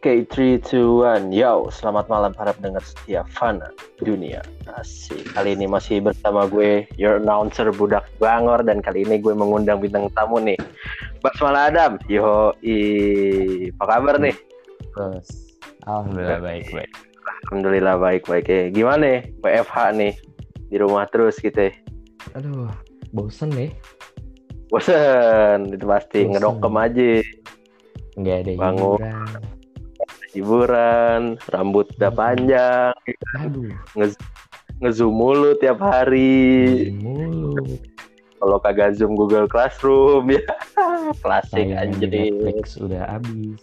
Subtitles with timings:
[0.00, 1.28] Oke, 3, 2, 1.
[1.28, 3.68] Yo, selamat malam para pendengar setia Fana
[4.00, 4.40] Dunia.
[4.80, 5.28] Asik.
[5.36, 8.64] Kali ini masih bersama gue, your announcer Budak Bangor.
[8.64, 10.56] Dan kali ini gue mengundang bintang tamu nih.
[11.20, 12.00] Basmala Adam.
[12.08, 13.68] Yo, i.
[13.76, 14.32] Apa kabar nih?
[14.96, 16.92] Terus, alhamdulillah baik baik.
[17.44, 18.62] Alhamdulillah baik-baik ya.
[18.72, 20.12] Gimana nih WFH nih?
[20.72, 21.76] Di rumah terus gitu ya.
[22.40, 22.72] Aduh,
[23.12, 23.68] bosen deh.
[24.72, 26.32] Bosen, itu pasti Bosen.
[26.32, 27.20] ngedokem aja.
[28.16, 28.96] Nggak ada Bangun.
[28.96, 29.59] hiburan.
[30.30, 32.94] Hiburan, rambut udah panjang,
[33.36, 33.70] Aduh,
[34.78, 36.88] ngezoom mulu tiap hari.
[36.94, 37.66] mulu.
[38.40, 40.40] Kalau kagak zoom Google Classroom ya.
[41.24, 42.08] Klasik anjir.
[42.08, 43.60] Netflix udah habis.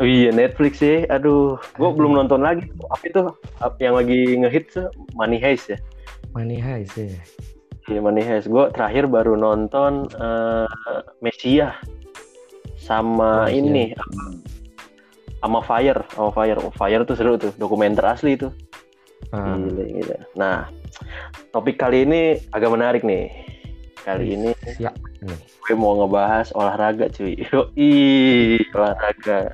[0.00, 1.04] Oh iya Netflix sih.
[1.08, 1.96] Aduh, gua Aduh.
[2.00, 2.64] belum nonton lagi.
[2.88, 3.22] Apa itu?
[3.60, 4.88] Apa yang lagi ngehits tuh?
[5.12, 5.78] Money Heist ya.
[6.32, 7.12] Money Heist ya.
[7.92, 8.48] Iya Money Heist.
[8.48, 10.68] Gua terakhir baru nonton eh
[11.20, 11.76] Mesia
[12.80, 14.22] sama Oh, ini apa?
[15.40, 16.58] Sama Fire, sama Fire.
[16.60, 18.48] Oh, Fire tuh seru tuh, dokumenter asli itu.
[19.32, 20.18] Ah, Gila, gila.
[20.36, 20.68] Nah,
[21.50, 23.32] topik kali ini agak menarik nih.
[24.04, 24.76] Kali ini nih.
[25.66, 27.34] gue mau ngebahas olahraga cuy.
[27.50, 27.90] Yoi,
[28.70, 29.50] olahraga.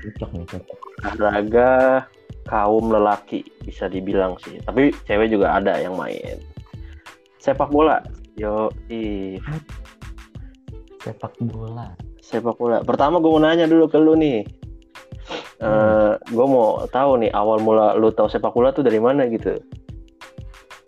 [0.00, 0.78] Cocok nih, cocok.
[1.00, 1.70] olahraga
[2.44, 6.36] kaum lelaki bisa dibilang sih tapi cewek juga ada yang main
[7.38, 8.02] sepak bola
[8.34, 8.68] yo
[11.00, 11.96] Sepak bola.
[12.20, 14.44] sepak bola pertama gue mau nanya dulu ke lu nih
[15.60, 19.60] Eh, gue mau tahu nih awal mula lu tahu sepak bola tuh dari mana gitu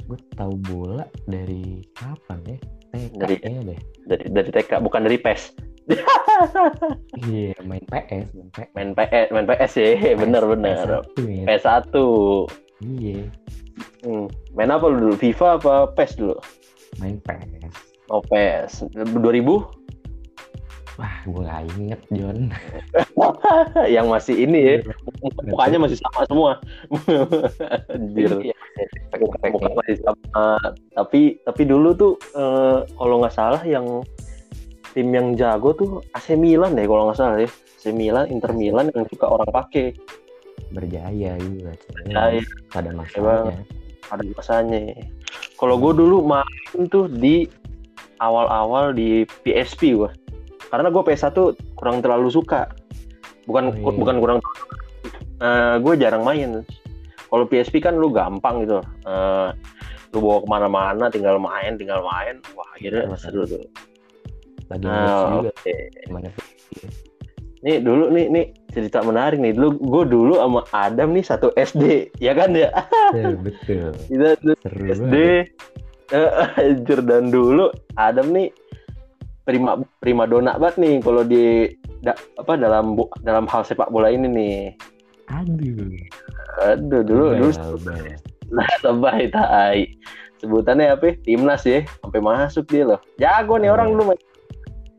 [0.02, 2.58] Gue tahu bola dari kapan ya?
[2.90, 3.80] TK Dari- deh.
[4.04, 5.42] dari dari TK bukan dari PES
[7.22, 8.68] Iya, main PS, main PS.
[8.72, 11.44] main PS main PS ya bener bener PS1 ya.
[11.48, 12.48] PS 1
[12.82, 13.22] Iya,
[14.02, 14.26] hmm.
[14.52, 16.36] main apa lu dulu FIFA apa PES dulu
[16.96, 17.74] main PS.
[18.08, 19.81] oh PES 2000
[21.02, 22.38] Wah, gue gak inget, John.
[23.98, 24.74] yang masih ini ya.
[25.50, 26.52] Mukanya masih sama semua.
[27.90, 28.30] Anjir.
[28.46, 28.54] Iya,
[29.50, 30.56] muka masih sama.
[30.94, 34.06] Tapi tapi dulu tuh eh, kalau nggak salah yang
[34.94, 37.50] tim yang jago tuh AC Milan deh kalau nggak salah ya.
[37.50, 39.98] AC Milan Inter Milan yang suka orang pakai
[40.70, 41.74] berjaya juga.
[41.98, 42.46] Berjaya.
[42.70, 43.58] Pada masanya.
[44.06, 44.80] ada masanya.
[45.58, 47.50] Kalau gue dulu main tuh di
[48.22, 50.14] awal-awal di PSP gua
[50.72, 51.36] karena gue PS1
[51.76, 52.72] kurang terlalu suka.
[53.44, 53.92] Bukan Oh, iya.
[53.92, 54.38] bukan kurang
[55.78, 56.64] gue jarang main.
[57.26, 58.80] Kalau PSP kan lu gampang gitu.
[59.02, 59.48] Eh,
[60.10, 62.40] lu bawa ke mana-mana tinggal main tinggal main.
[62.52, 63.18] Wah akhirnya Betul.
[63.18, 63.62] seru tuh.
[64.68, 65.50] Lagi Nah, juga.
[66.02, 66.28] gimana
[67.62, 69.52] nih dulu nih nih cerita menarik nih.
[69.52, 72.68] Dulu gue dulu sama Adam nih satu SD ya kan ya?
[73.12, 73.92] Ya, betul.
[74.08, 75.46] kita tuh Seru SD banget.
[76.12, 76.30] eh,
[76.62, 78.50] anjir dan dulu Adam nih
[79.52, 79.70] prima
[80.00, 81.68] prima dona banget nih kalau di
[82.00, 84.56] da- apa dalam dalam hal sepak bola ini nih
[85.28, 85.92] Aduh.
[86.58, 87.50] aduh dulu dulu
[88.52, 89.28] lah, lebay.
[89.28, 89.88] tai
[90.38, 91.14] sebutannya apa ya?
[91.22, 93.74] timnas ya sampai masuk dia loh jago nih Iya.
[93.74, 94.20] orang dulu main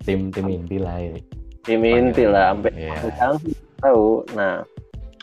[0.03, 1.15] Tim tim inti lah ya.
[1.61, 2.93] tim inti lah sampai Iya.
[3.09, 4.61] sekarang sih tahu nah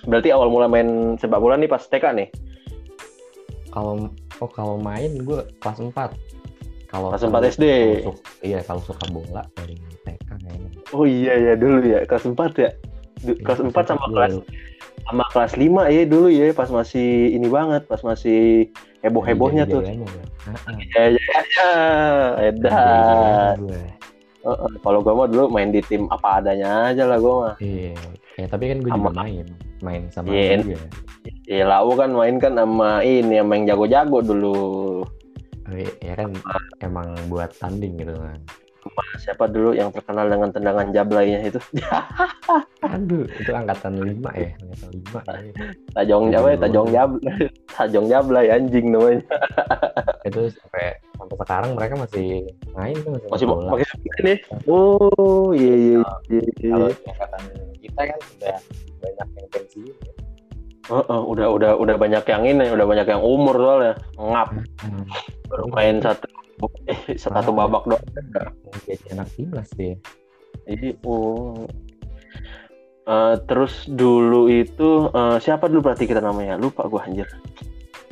[0.03, 2.29] berarti awal mula main sepak bola nih pas TK nih
[3.71, 5.95] Kalau oh kalau main gue kelas 4.
[6.91, 7.65] Kalau Kelas kalau- 4 SD.
[8.03, 10.71] kalau iya, kalau suka bola dari TK kayaknya.
[10.91, 12.71] oh iya ya dulu ya kelas 4 ya
[13.21, 14.15] Du- Iya, kelas 4 sama dulu.
[14.17, 14.33] kelas
[15.03, 18.69] sama kelas 5 ya dulu ya pas masih ini banget pas masih
[19.01, 20.03] heboh hebohnya tuh gue.
[20.93, 21.71] Ya ya ya
[22.43, 23.81] edan Jaya-jayanya gue.
[24.41, 27.93] Heeh, kalau gua mah dulu main di tim apa adanya aja lah gua mah Iya.
[28.35, 29.47] Ya, tapi kan gue juga main.
[29.79, 30.59] Main sama Iya.
[30.59, 30.81] juga.
[31.45, 34.57] ya lau kan main kan sama ini sama yang jago-jago dulu
[35.05, 35.20] iya,
[35.79, 36.31] ya kan
[36.83, 38.41] emang buat tanding gitu kan.
[39.21, 41.61] Siapa dulu yang terkenal dengan tendangan jablainya itu
[42.97, 45.53] Aduh, itu angkatan 5 ya, angkatan 5 ya.
[46.01, 47.37] tajong Iya, ya tajong jablay
[47.77, 49.21] tajong jablay anjing namanya
[50.29, 53.69] Itu sampai sampai sekarang mereka masih main tuh masih, masih bola.
[53.77, 53.89] masih
[54.25, 54.35] ini
[54.65, 55.99] oh iya iya
[56.33, 56.73] iya, iya.
[56.73, 57.43] Kalau di angkatan
[57.85, 58.57] kita kan udah
[59.01, 59.97] banyak yang pensiun.
[60.01, 60.13] ya.
[60.89, 64.49] Heeh, udah udah udah banyak yang ini udah banyak yang umur soalnya ngap
[64.81, 65.05] Hmm.
[65.47, 66.27] baru main satu
[66.89, 67.57] eh, satu Ah.
[67.57, 68.05] babak doang
[68.85, 69.97] jadi anak timnas dia.
[70.65, 71.65] Jadi, oh.
[73.03, 76.55] Eh, terus dulu itu eh, siapa dulu berarti kita namanya?
[76.57, 77.27] Lupa gua anjir.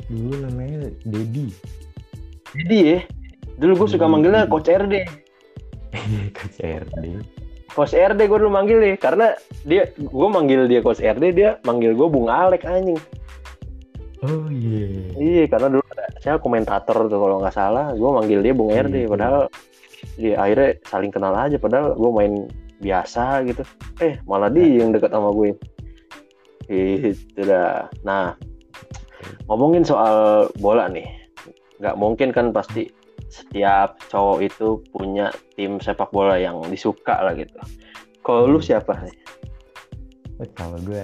[0.09, 1.53] Dulu namanya Dedi.
[2.57, 2.99] Jadi ya,
[3.57, 5.05] dulu gua suka manggilnya Coach RD.
[6.37, 7.05] Coach RD.
[7.71, 11.93] Coach RD gua dulu manggil deh, karena dia gua manggil dia Coach RD, dia manggil
[11.93, 12.99] gua Bung Alek anjing.
[14.25, 14.89] Oh iya.
[15.15, 19.05] Iya, karena dulu ada saya komentator tuh kalau nggak salah, gua manggil dia Bung RD,
[19.05, 19.11] Hmm.
[19.15, 19.43] padahal
[20.19, 22.49] dia akhirnya saling kenal aja, padahal gua main
[22.79, 23.63] biasa gitu.
[23.99, 25.51] Eh, malah dia yang deket sama gue.
[26.71, 27.91] Itu dah.
[28.07, 28.39] Nah,
[29.51, 31.03] ngomongin soal bola nih,
[31.83, 32.87] nggak mungkin kan pasti
[33.27, 35.27] setiap cowok itu punya
[35.59, 37.59] tim sepak bola yang disuka lah gitu.
[38.23, 38.95] Kalau lu siapa?
[40.55, 41.03] Kalau gue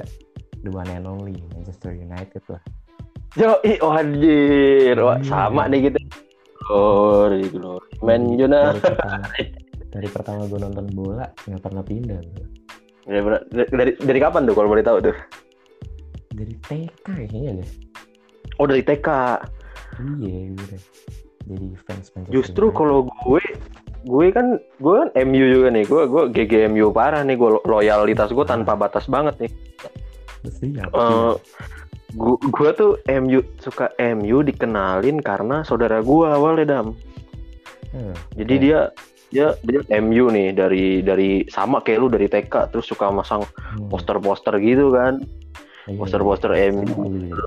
[0.64, 2.62] the one and only Manchester United lah.
[3.36, 5.28] Yo, ih, oh anjir, Wah, Iya.
[5.28, 6.00] sama nih kita.
[6.66, 7.92] Glory, glory.
[8.00, 8.80] Man United.
[8.80, 9.28] Dari pertama,
[9.92, 12.20] dari pertama gue nonton bola nggak pernah pindah.
[13.06, 13.22] Dari,
[13.70, 15.18] dari, dari kapan tuh kalau boleh tahu tuh?
[16.32, 17.70] Dari TK kayaknya deh.
[18.58, 19.08] Oh dari TK.
[20.24, 20.82] Iya udah.
[21.46, 22.78] Jadi fans Manchester Justru United.
[22.78, 23.44] kalau gue,
[24.04, 25.84] gue kan gue kan MU juga nih.
[25.84, 27.36] Gue gue GGMU parah nih.
[27.36, 29.52] Gue loyalitas gue tanpa batas banget nih.
[30.44, 31.38] Siap, Eh, siap.
[32.14, 36.88] gue gue tuh MU suka MU dikenalin karena saudara gue awalnya dam.
[37.90, 38.62] Hmm, Jadi oke.
[38.62, 38.80] dia
[39.28, 43.42] dia dia MU nih dari dari sama kayak lu dari TK terus suka masang
[43.74, 45.22] Hmm, poster-poster gitu kan.
[45.88, 46.72] Iya, Poster-poster iya.
[46.72, 46.86] MU.
[46.86, 47.44] Sama juga.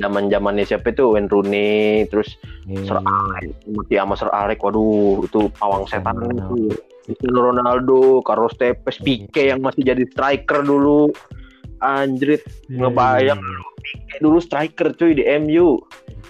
[0.00, 5.24] Zaman zamannya siapa itu Wayne Rooney terus Iya, Sir Alex, mati sama Sir Alex, waduh
[5.24, 6.56] itu pawang setan Ronaldo.
[6.56, 6.76] itu.
[7.00, 11.10] Cristiano Ronaldo, Carlos Tevez, Pique yang masih jadi striker dulu.
[11.80, 15.80] Anjrit, iya, ngebayang iya, Pique dulu striker cuy di MU.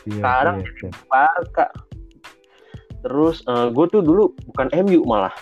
[0.06, 0.90] iya, sekarang iya, iya.
[1.10, 1.66] Barca.
[3.02, 5.34] Terus gue tuh dulu bukan MU malah.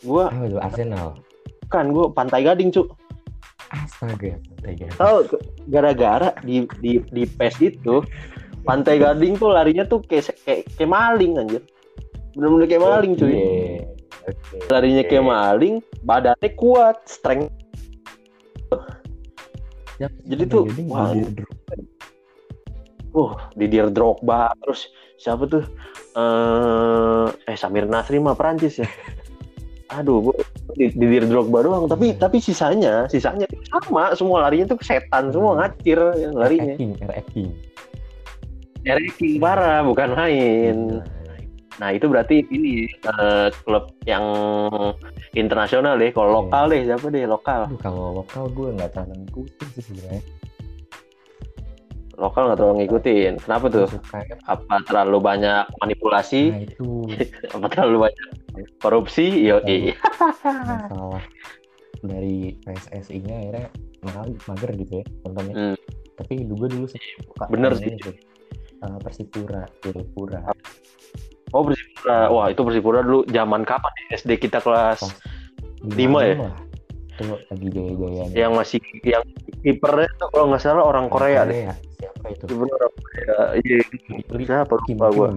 [0.00, 0.24] Gue
[0.58, 1.18] Arsenal.
[1.68, 2.86] kan gue Pantai Gading cu.
[3.74, 4.38] Astaga.
[4.96, 5.16] Tahu
[5.70, 8.02] gara-gara di di di PES itu
[8.66, 11.62] Pantai Gading tuh larinya tuh kayak kayak, kayak maling anjir.
[12.34, 13.34] Bener-bener kayak maling cuy.
[14.26, 14.58] Oke.
[14.66, 15.10] larinya Oke.
[15.14, 17.54] kayak maling, badannya kuat, strength.
[19.96, 21.14] Siap, Jadi tuh, wah.
[23.16, 25.64] Uh, Didier Drogba, terus siapa tuh?
[26.18, 28.88] Eh, eh Samir Nasri mah Prancis ya.
[29.88, 30.34] Aduh, gua
[30.74, 32.18] di- Didier Drogba doang, tapi Iya.
[32.18, 36.74] tapi sisanya, sisanya sama, semua larinya tuh setan, semua ngacir yang larinya.
[36.74, 37.50] King, RF King.
[38.82, 41.02] Eric King parah, bukan main.
[41.76, 44.24] Nah, itu berarti ini eh, klub yang
[45.32, 46.10] internasional deh.
[46.10, 46.36] Kalau Iya.
[46.40, 47.60] lokal deh, siapa deh lokal?
[47.66, 50.22] Aduh, kalau lokal gue nggak terlalu ngikutin sih sebenarnya.
[52.16, 53.32] Lokal nggak terlalu ngikutin.
[53.38, 53.86] Kenapa tuh?
[53.86, 54.18] Gue suka
[54.48, 56.88] apa terlalu banyak manipulasi nah itu
[57.54, 58.26] apa terlalu banyak
[58.78, 59.92] korupsi yo Terlalu.
[59.92, 61.22] masalah
[62.04, 63.66] dari PSSI-nya akhirnya
[64.04, 65.54] mahal mager gitu ya contohnya.
[65.56, 65.76] Hmm.
[66.16, 67.92] Tapi gue dulu suka Bener sih.
[67.92, 68.14] ini tuh,
[68.84, 70.40] uh, Persipura, Persipura.
[71.52, 74.16] oh Persipura wah itu Persipura dulu zaman kapan ya?
[74.16, 75.04] SD kita kelas
[75.84, 76.34] Lima ya?
[76.40, 76.54] lah.
[77.16, 78.34] Itu lagi jaya-jayanya.
[78.36, 79.24] yang masih yang
[79.64, 81.74] kipernya tuh kalau nggak salah orang Korea deh Korea.
[81.96, 82.44] Siapa itu?
[82.44, 83.76] kipernya orang Korea iya
[84.44, 85.28] siapa lupa gue.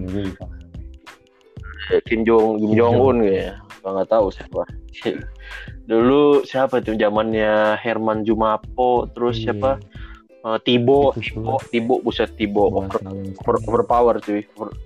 [2.04, 3.58] Kim Jong Kim Jong Un ya.
[3.80, 4.62] Nggak tahu siapa.
[5.90, 9.50] Dulu siapa tuh zamannya Herman Jumapo terus Iya.
[9.50, 9.82] siapa?
[10.40, 12.70] Eh, Tibo Itu Tibo Tibo buset Tibo.
[12.70, 14.42] Gua over, selalu over, overpower cuy.
[14.54, 14.76] Over-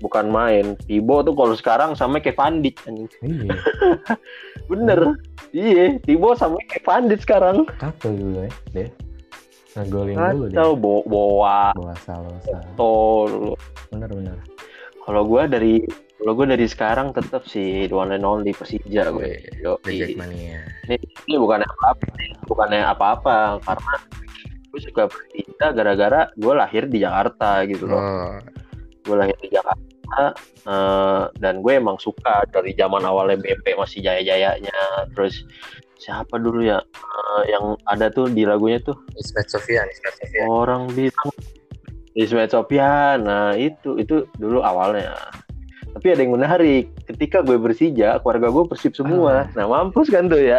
[0.00, 0.66] bukan main.
[0.80, 3.08] Tibo tuh kalau sekarang sama kayak Van Dijk anjing.
[3.20, 3.52] Iya,
[4.72, 5.00] bener.
[5.50, 7.56] Iya Tibo sama kayak Van Dijk sekarang.
[7.76, 8.88] Kacau dulu ya, deh.
[9.70, 10.56] Ngegolin dulu deh.
[10.56, 11.70] kacau Bo Boa.
[11.72, 12.64] Bawa salah, salah.
[12.74, 13.54] Tol
[13.88, 14.34] Bener-bener.
[15.00, 15.74] kalau gue dari
[16.20, 19.80] kalau gue dari sekarang tetap sih the one and only Persija gue yo
[20.20, 20.60] Mania.
[20.92, 22.04] ini bukan apa-apa
[22.44, 23.94] bukannya apa-apa karena
[24.68, 28.00] gue suka Persija gara-gara gue lahir di Jakarta gitu loh.
[28.04, 28.36] Oh,
[29.08, 30.36] gue lahir di Jakarta
[30.68, 35.08] eh, dan gue emang suka dari zaman awalnya BP masih jaya-jayanya.
[35.16, 35.48] Terus
[35.96, 38.94] siapa dulu ya eh, yang ada tuh di lagunya tuh?
[39.16, 40.44] Ismet Sofian, Ismet Sofian.
[40.52, 41.32] orang bilang
[42.18, 45.14] Ismet Sopian nah itu itu dulu awalnya
[46.00, 50.40] tapi ada yang menarik ketika gue Persija keluarga gue Persib semua nah mampus kan tuh
[50.40, 50.56] ya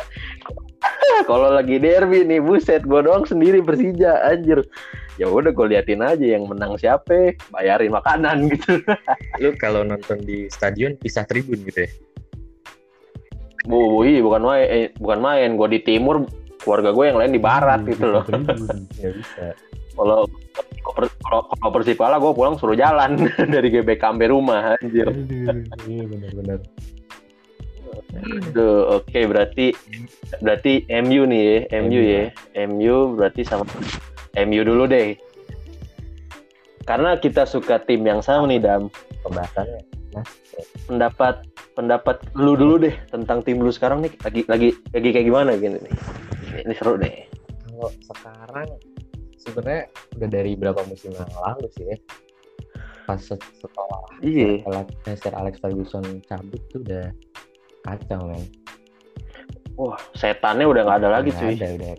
[1.30, 4.62] kalau lagi derby nih buset gue doang sendiri Persija anjir
[5.18, 8.86] ya udah gue liatin aja yang menang siapa bayarin makanan gitu
[9.42, 11.92] Lu kalau nonton di stadion pisah tribun gitu ya?
[13.62, 15.50] Bu, iya, bukan main, eh, bukan main.
[15.54, 16.26] Gue di timur,
[16.62, 18.26] keluarga gue yang lain di barat gitu loh.
[18.98, 19.54] Ya bisa.
[19.96, 20.28] Kalau
[20.82, 21.42] kalau
[21.96, 23.16] kalah, gue pulang suruh jalan
[23.54, 25.08] dari GBK sampai rumah, anjir.
[25.88, 26.60] Iya benar-benar.
[28.12, 29.72] Aduh, oke berarti
[30.44, 32.24] berarti MU nih ya, MU ya,
[32.68, 33.64] MU berarti sama
[34.36, 35.16] MU dulu deh.
[36.84, 38.92] Karena kita suka tim yang sama nih Dam.
[39.22, 39.82] Pembahasannya.
[40.90, 45.56] Pendapat pendapat lu dulu deh tentang tim lu sekarang nih lagi lagi lagi kayak gimana
[45.56, 45.94] gini nih.
[46.52, 47.16] Ini, ini seru deh.
[47.64, 48.68] Kalau sekarang
[49.42, 49.84] sebenarnya
[50.16, 51.98] udah dari berapa musim yang lalu sih ya.
[53.04, 54.62] Pas set- setelah Iya.
[55.18, 57.10] Sir Alex Ferguson cabut tuh udah
[57.82, 58.46] kacau men.
[59.74, 61.54] Wah, setannya udah nggak ada lagi Nggak cuy.
[61.58, 61.94] Ada udah.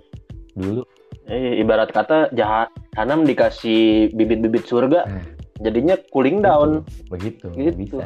[0.55, 0.83] Dulu
[1.23, 5.23] Eh, ibarat kata jahat tanam dikasih bibit-bibit surga, Nah,
[5.61, 6.83] jadinya cooling down.
[7.09, 7.79] begitu nggak Gitu.
[7.79, 8.05] bisa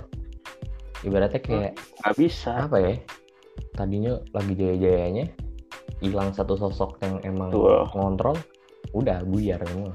[1.01, 2.69] ibaratnya kayak Nggak bisa.
[2.69, 2.95] apa ya
[3.73, 5.33] tadinya lagi jaya-jayanya
[5.99, 7.89] hilang satu sosok yang emang Betul.
[7.95, 8.37] ngontrol
[8.97, 9.93] udah buyar semua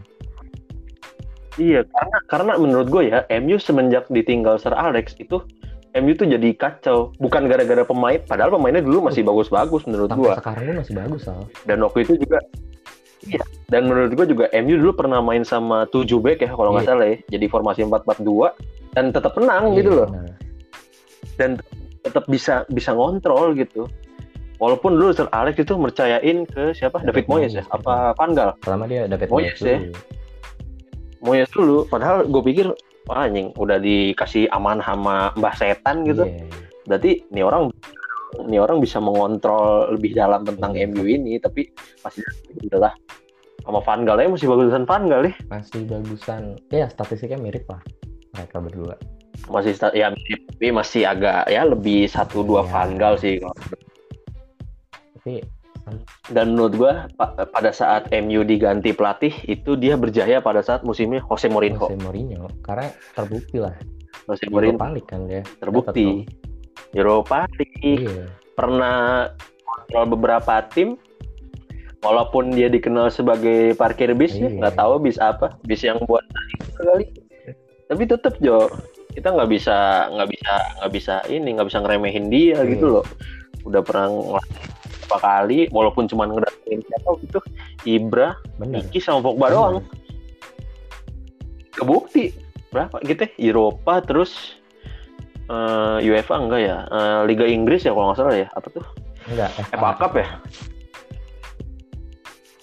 [1.60, 5.44] Iya, karena karena menurut gue ya, MU semenjak ditinggal Sir Alex itu
[5.92, 7.12] MU tuh jadi kacau.
[7.20, 10.32] Bukan gara-gara pemain, padahal pemainnya dulu masih bagus-bagus menurut gue.
[10.40, 12.40] sekarang pun masih bagus Sal Dan waktu itu juga
[13.22, 16.88] Iya, dan menurut gue juga MU dulu pernah main sama 7 back ya kalau nggak
[16.88, 16.92] Iya.
[16.96, 17.18] salah ya.
[17.30, 18.50] Jadi formasi 4-4-2
[18.96, 20.08] dan tetap menang gitu Iya, loh.
[20.10, 20.34] benar.
[21.36, 21.50] Dan
[22.02, 23.86] tetap bisa bisa ngontrol gitu.
[24.62, 27.02] Walaupun dulu Sir Alex itu mercayain ke siapa?
[27.02, 27.64] David David Moyes ya?
[27.64, 28.52] Moyes, Apa Van Gaal?
[28.56, 29.76] pertama dia David Moyes Moyes ya.
[29.76, 29.90] dulu.
[31.20, 31.78] Moyes dulu.
[31.88, 32.66] Padahal gue pikir
[33.04, 36.24] wah anjing udah dikasih aman sama Mbah Setan gitu.
[36.24, 36.46] Iya.
[36.84, 37.74] Berarti nih orang
[38.40, 40.86] nih orang bisa mengontrol lebih dalam tentang Iya.
[40.88, 41.66] MU ini tapi
[42.00, 42.22] masih
[42.62, 42.94] udahlah
[43.62, 45.34] sama Van Gaal aja masih bagusan Van Gaal ya.
[45.48, 47.82] masih bagusan ya statistiknya mirip lah
[48.32, 48.96] mereka berdua
[49.50, 52.70] Masih ya mirip, tapi masih agak ya lebih satu dua Iya.
[52.70, 53.54] Van Gaal sih kalau
[55.22, 55.46] tapi
[56.30, 61.22] dan menurut gua pa- pada saat MU diganti pelatih itu dia berjaya pada saat musimnya
[61.22, 61.78] Jose Mourinho.
[61.80, 62.50] Jose Mourinho.
[62.62, 63.74] Karena terbukti lah.
[64.26, 65.46] Jose Mourinho League kan dia.
[65.58, 66.26] terbukti.
[66.92, 67.78] Europa League.
[67.82, 68.26] Iya.
[68.54, 70.98] Pernah kontrol beberapa tim.
[72.02, 74.58] Walaupun dia dikenal sebagai parkir bis ya Iya.
[74.58, 75.54] nggak tahu bis apa.
[75.62, 76.26] Bis yang buat
[76.76, 77.10] kali
[77.86, 78.70] tapi tetap Jo.
[79.12, 79.78] Kita nggak bisa
[80.10, 82.70] nggak bisa nggak bisa ini nggak bisa ngeremehin dia Iya.
[82.70, 83.06] gitu loh.
[83.62, 87.40] Udah pernah ngelatih beberapa kali walaupun cuma ngedatengin siapa gitu
[87.90, 89.54] Ibra Iki sama Pogba Benar.
[89.58, 89.76] doang.
[91.74, 92.26] Kebukti.
[92.72, 93.32] Berapa gitu ya?
[93.52, 94.56] Eropa terus
[95.50, 96.78] eh, UEFA enggak ya?
[96.88, 98.48] Eh, Liga Inggris ya kalau nggak salah ya?
[98.54, 98.86] Apa tuh?
[99.28, 100.28] Enggak FA Cup ya?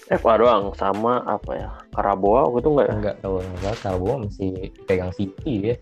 [0.09, 1.68] FA doang sama apa ya?
[1.92, 2.95] Karaboa waktu itu enggak ya?
[2.97, 4.50] Enggak kalau nggak salah Kalbo masih
[4.87, 5.76] pegang City dia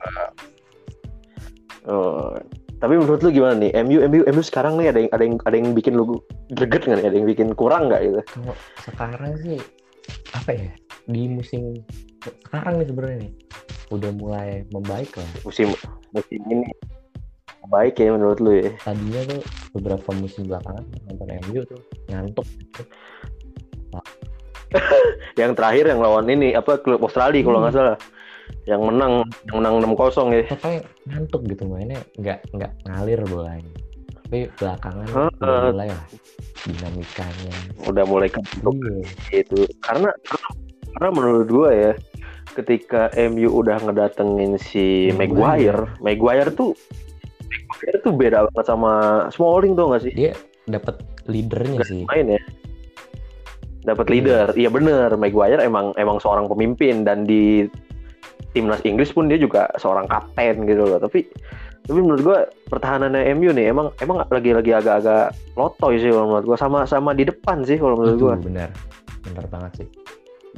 [1.86, 2.34] Eh,
[2.76, 3.72] tapi menurut lu gimana nih?
[3.80, 6.20] MU MU MU sekarang nih ada yang ada yang ada yang bikin lu
[6.52, 7.06] greget nggak nih?
[7.08, 8.20] Ada yang bikin kurang nggak gitu?
[8.28, 8.54] Kalau
[8.84, 9.58] sekarang sih
[10.36, 10.70] apa ya
[11.08, 11.80] di musim
[12.22, 13.32] sekarang nih sebenarnya nih
[13.94, 15.28] udah mulai membaik lah.
[15.46, 15.72] Musim
[16.12, 16.68] musim ini
[17.72, 18.70] baik ya menurut lu ya.
[18.84, 19.40] Tadinya tuh
[19.74, 21.80] beberapa musim belakangan nonton MU tuh
[22.12, 22.46] ngantuk
[25.40, 27.96] yang terakhir yang lawan ini apa klub Australia kalau nggak salah
[28.66, 30.44] yang menang yang menang 6-0 ya.
[30.50, 33.74] Pokoknya ngantuk gitu mainnya nggak nggak ngalir bolanya.
[34.26, 35.30] Tapi belakangan Heeh.
[35.38, 36.06] udah mulai lah
[36.66, 37.54] dinamikanya.
[37.86, 39.06] Udah mulai kebentuk iya.
[39.30, 39.60] gitu.
[39.86, 40.10] Karena
[40.96, 41.92] karena menurut gua ya
[42.56, 45.92] ketika MU udah ngedatengin si Maguire.
[46.02, 46.72] Maguire tuh
[47.70, 48.92] Maguire tuh beda banget sama
[49.30, 50.12] Smalling tuh gak sih?
[50.16, 50.32] Dia
[50.66, 50.98] dapat
[51.30, 52.02] leadernya Nggak sih.
[52.10, 52.42] main ya?
[53.86, 54.12] Dapat Iya.
[54.18, 55.10] leader iya bener.
[55.14, 57.70] Maguire emang emang seorang pemimpin dan di
[58.56, 60.96] timnas Inggris pun dia juga seorang kapten gitu loh.
[60.96, 61.28] Tapi
[61.86, 62.38] tapi menurut gua
[62.72, 66.56] pertahanannya MU nih emang emang lagi-lagi agak-agak lotoy sih kalau menurut gua.
[66.56, 68.34] Sama sama di depan sih kalau menurut gua.
[68.40, 68.72] Benar.
[69.28, 69.88] Benar banget sih.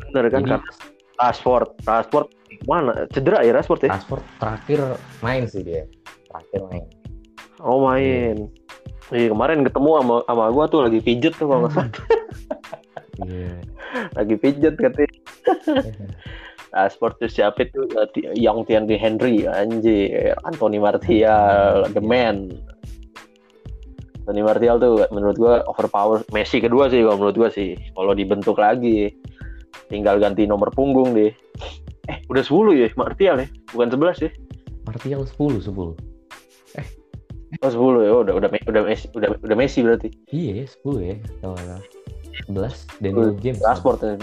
[0.09, 0.47] Bener kan?
[0.47, 0.59] Jadi- karena
[1.19, 2.29] Rashford Rashford
[2.71, 3.05] mana?
[3.11, 3.91] Cedera ya Rashford ya?
[3.99, 4.79] Rashford terakhir
[5.21, 5.83] main sih dia.
[6.31, 6.87] Terakhir main.
[7.59, 8.47] Oh main.
[9.11, 11.91] Iya kemarin ketemu sama sama gua tuh lagi pijet tuh kalau nggak salah.
[13.27, 13.53] Iya.
[14.21, 15.11] Lagi pijet katanya
[16.69, 20.37] Rashford tuh siapa itu Eh, Ti- Young Thierry Henry anjir.
[20.45, 22.53] Anthony Martial the man.
[24.25, 26.21] Anthony Martial tuh menurut gua overpower.
[26.31, 27.73] Messi kedua sih kalau menurut gua sih.
[27.93, 29.17] Kalau dibentuk lagi
[29.89, 31.33] tinggal ganti nomor punggung deh.
[32.09, 33.49] Eh udah 10 ya Martial ya?
[33.73, 34.31] Bukan 11 ya?
[34.85, 35.97] Martial 10 10
[37.65, 40.09] oh 10 ya udah udah udah Messi udah udah Messi berarti.
[40.29, 41.81] Iya 10 ya salah.
[42.45, 43.61] 11 Daniel James.
[43.65, 44.21] Rashford.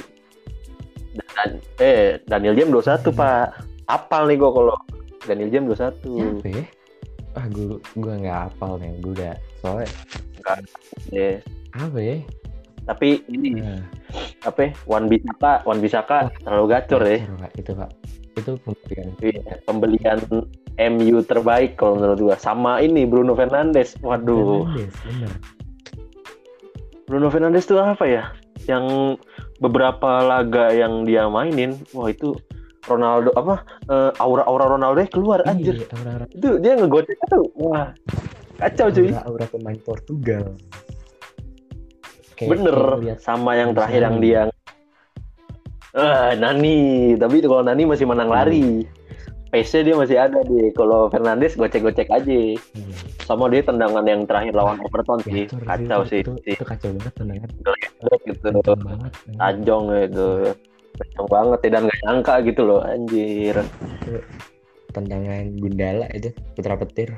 [1.46, 3.62] Dan, eh Daniel James 21 pak.
[3.86, 4.76] Apal nih gua kalau
[5.30, 6.66] Daniel James 21 siapa ya?
[7.38, 9.92] Ah gue gue nggak hafal nih gue udah soalnya
[11.14, 11.42] Ya,
[11.78, 12.18] apa ya?
[12.86, 13.82] Tapi ini nah,
[14.46, 17.18] apa ya, Wan Bisaka Wan Bisaka terlalu gacor ya.
[17.58, 17.90] itu pak.
[18.36, 18.52] Itu
[19.22, 20.22] Iya, pembelian
[20.78, 22.38] MU terbaik kalau menurut gua.
[22.38, 23.98] Sama ini Bruno Fernandes.
[24.02, 24.70] Waduh.
[24.70, 25.32] Fernandes, bener
[27.06, 28.34] Bruno Fernandes tuh apa ya
[28.66, 29.16] yang
[29.58, 32.36] beberapa laga yang dia mainin wah itu
[32.86, 35.82] Ronaldo apa eh, aura-aura Ronaldo keluar anjir.
[35.82, 36.26] Iya, aura-aura.
[36.30, 37.90] Itu dia ngegocek tuh wah
[38.62, 39.10] kacau cuy.
[39.16, 40.54] Aura pemain Portugal.
[42.36, 44.42] Kayak- bener kayak sama yang terakhir yang dia
[45.96, 47.16] ah Nani.
[47.16, 48.86] Tapi kalau Nani masih menang lari.
[48.86, 49.04] Hmm.
[49.46, 52.28] pace dia masih ada deh kalau Fernandes gocek-gocek aja.
[52.28, 52.60] Iya.
[53.26, 55.44] Sama dia tendangan yang terakhir lawan Everton Ya, sih.
[55.50, 56.54] itu, kacau itu, sih itu, sih.
[56.54, 57.50] itu kacau banget tendangan.
[57.50, 58.46] Gitu.
[58.46, 60.28] Kenceng banget tajong gitu.
[60.96, 63.56] Kenceng banget ya dan gak nyangka gitu loh anjir.
[64.00, 64.14] Itu
[64.94, 67.10] tendangan Gundala itu putra petir.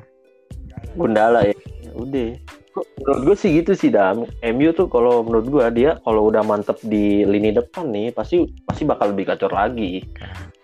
[0.96, 1.56] Gundala ya
[1.94, 2.32] udah.
[2.78, 4.24] Menurut gue sih gitu sih dam.
[4.46, 8.86] MU tuh kalau menurut gue dia kalau udah mantep di lini depan nih pasti pasti
[8.86, 10.06] bakal lebih gacor lagi.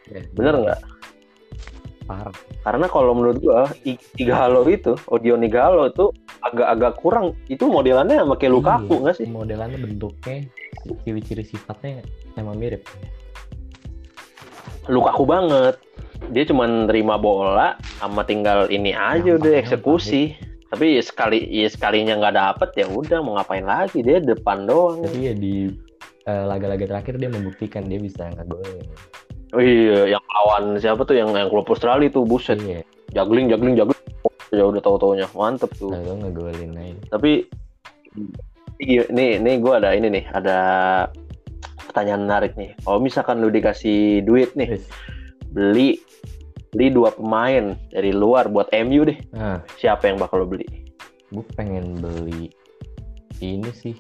[0.08, 0.80] Ya, bener nggak
[2.04, 2.36] parah.
[2.64, 3.68] Karena kalau menurut gua
[4.20, 6.12] Igalo itu Odion Igalo itu
[6.44, 7.34] agak-agak kurang.
[7.48, 9.28] Itu modelannya sama kayak Lukaku Iya, nggak sih?
[9.32, 10.38] modelannya bentuknya
[11.08, 12.04] ciri-ciri sifatnya
[12.36, 12.84] emang mirip.
[14.92, 15.80] Lukaku banget.
[16.32, 20.36] Dia cuma terima bola sama tinggal ini aja udah eksekusi.
[20.74, 24.02] tapi ya sekali ya sekalinya nggak dapet ya udah mau ngapain lagi?
[24.02, 25.06] Dia depan doang.
[25.06, 25.70] Tapi ya di
[26.26, 28.82] eh, laga-laga terakhir dia membuktikan dia bisa ngegolin
[29.54, 31.16] oh iya yang lawan siapa tuh?
[31.16, 32.58] Yang yang klub Australia tuh buset.
[32.60, 32.82] Iya.
[33.14, 34.02] Juggling juggling juggling.
[34.54, 35.94] Ya udah tahu taunya mantep tuh.
[35.94, 37.18] Lalu ngegolin aja.
[37.18, 37.46] Tapi
[38.82, 40.58] ini ini, ini gue ada ini nih ada
[41.90, 42.74] pertanyaan menarik nih.
[42.82, 44.82] Kalau misalkan lu dikasih duit nih
[45.54, 46.02] beli
[46.74, 49.18] beli dua pemain dari luar buat MU deh.
[49.34, 50.66] Nah siapa yang bakal lo beli?
[51.30, 52.50] Gue pengen beli
[53.42, 53.98] ini sih.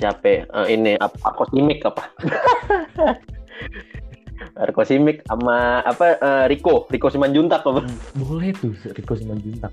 [0.00, 0.48] Siapa?
[0.48, 1.30] Eh, ini apa?
[1.52, 2.10] Simic apa
[4.58, 6.86] Arko Simic sama apa eh, Rico.
[6.90, 7.86] Rico Simanjuntak apa
[8.18, 9.72] boleh tuh Rico Simanjuntak.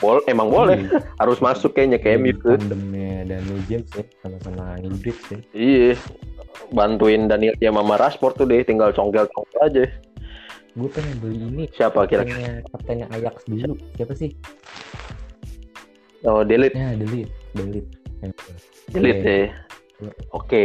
[0.00, 0.88] Bol emang boleh.
[0.88, 1.00] Iya.
[1.20, 5.38] harus masuk kayaknya ke MU tuh tandemnya Daniel James ya sama-sama Inggris ya.
[5.52, 5.92] Iya.
[6.72, 9.84] Bantuin Daniel dia sama Rashford tuh deh tinggal congkel-congkel aja.
[10.74, 11.64] Gue pengen beli ini.
[11.70, 12.64] Siapa kira-kira?
[12.72, 13.78] Kaptennya Ajax dulu.
[13.94, 14.34] Siapa sih?
[16.24, 16.74] Oh delete.
[16.74, 17.30] Ya delete.
[17.52, 17.90] Delete.
[18.90, 19.28] Delete Oke.
[19.28, 19.46] deh
[20.34, 20.64] oke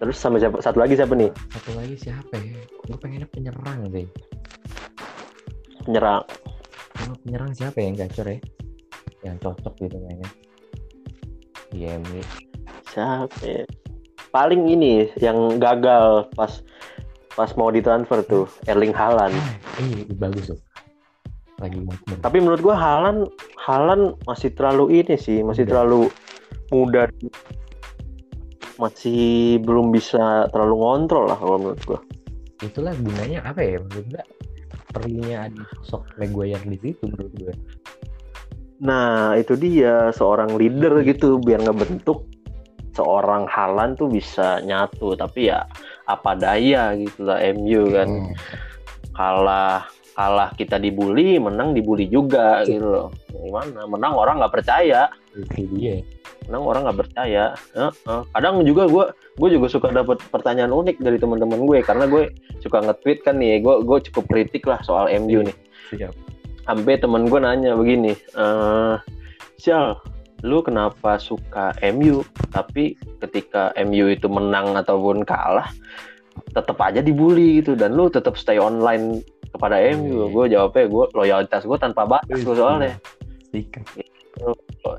[0.00, 1.30] terus sama siapa satu lagi siapa nih?
[1.52, 2.58] Satu lagi siapa ya?
[2.88, 4.06] Gue pengennya penyerang sih.
[5.84, 6.24] Penyerang.
[6.94, 7.92] Kalau penyerang siapa ya?
[7.92, 8.38] Yang gacor ya?
[9.24, 10.30] Yang cocok gitu mainnya.
[11.74, 12.22] Iya MU
[12.94, 13.66] siapa ya?
[14.34, 16.58] paling ini yang gagal pas
[17.38, 19.30] pas mau ditransfer tuh Erling Haaland.
[19.78, 20.58] Ah iya bagus tuh.
[21.62, 23.30] Lagi mau tapi menurut gua Haaland
[23.62, 25.70] Haaland masih terlalu ini sih masih Muda.
[25.70, 26.02] terlalu
[26.74, 27.02] muda
[28.80, 32.00] masih belum bisa terlalu ngontrol lah kalau menurut gua
[32.62, 34.24] itulah gunanya apa ya menurut gue
[34.94, 37.54] perlunya ada sosok Maguire di situ menurut gue
[38.82, 42.26] Nah, itu dia seorang leader gitu biar ngebentuk
[42.92, 45.14] seorang Halan tuh bisa nyatu.
[45.14, 45.62] Tapi ya
[46.10, 48.08] apa daya gitu lah MU kan.
[48.10, 48.34] Hmm.
[49.14, 53.08] Kalah kalah kita dibully, menang dibully juga gitu loh.
[53.30, 53.86] Gimana?
[53.86, 55.06] Menang orang nggak percaya.
[55.34, 55.98] itu dia
[56.48, 57.44] Menang orang nggak percaya.
[57.72, 58.20] Heeh.
[58.32, 59.04] Kadang juga gue
[59.40, 62.30] gue juga suka dapat pertanyaan unik dari teman-teman gue karena gue
[62.60, 63.60] suka nge-tweet kan nih.
[63.64, 65.56] Gue gue cukup kritik lah soal MU nih
[65.92, 66.14] siap
[66.64, 68.96] sampai temen gue nanya begini eh
[69.60, 70.00] Sial
[70.44, 72.20] lu kenapa suka MU
[72.52, 75.68] tapi ketika MU itu menang ataupun kalah
[76.52, 80.32] tetap aja dibully gitu dan lu tetap stay online kepada MU Iya.
[80.32, 82.92] gue jawabnya gue loyalitas gue tanpa batas gue soalnya.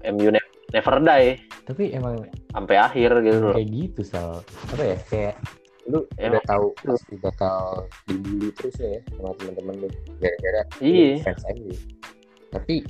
[0.05, 1.38] MU ne- never die.
[1.65, 3.54] Tapi emang sampai akhir gitu loh.
[3.54, 4.41] kayak gitu sal.
[4.71, 5.36] Apa ya kayak
[5.86, 9.88] lu Emang udah tahu pasti bakal dibully terus ya sama teman-teman lu.
[10.17, 11.21] Gara-gara Iya.
[11.21, 11.73] fans MU
[12.49, 12.88] tapi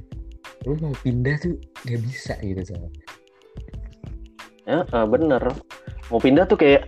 [0.64, 2.86] lu mau pindah tuh gak bisa gitu sal.
[4.66, 5.44] Ya bener.
[6.08, 6.88] Mau pindah tuh kayak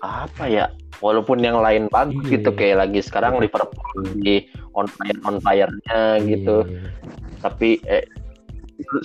[0.00, 0.66] apa ya?
[0.98, 2.32] Walaupun yang lain bagus Iya.
[2.38, 6.64] gitu kayak lagi sekarang Liverpool di on fire on fire-nya gitu.
[6.64, 6.82] Iya.
[7.38, 8.08] tapi eh,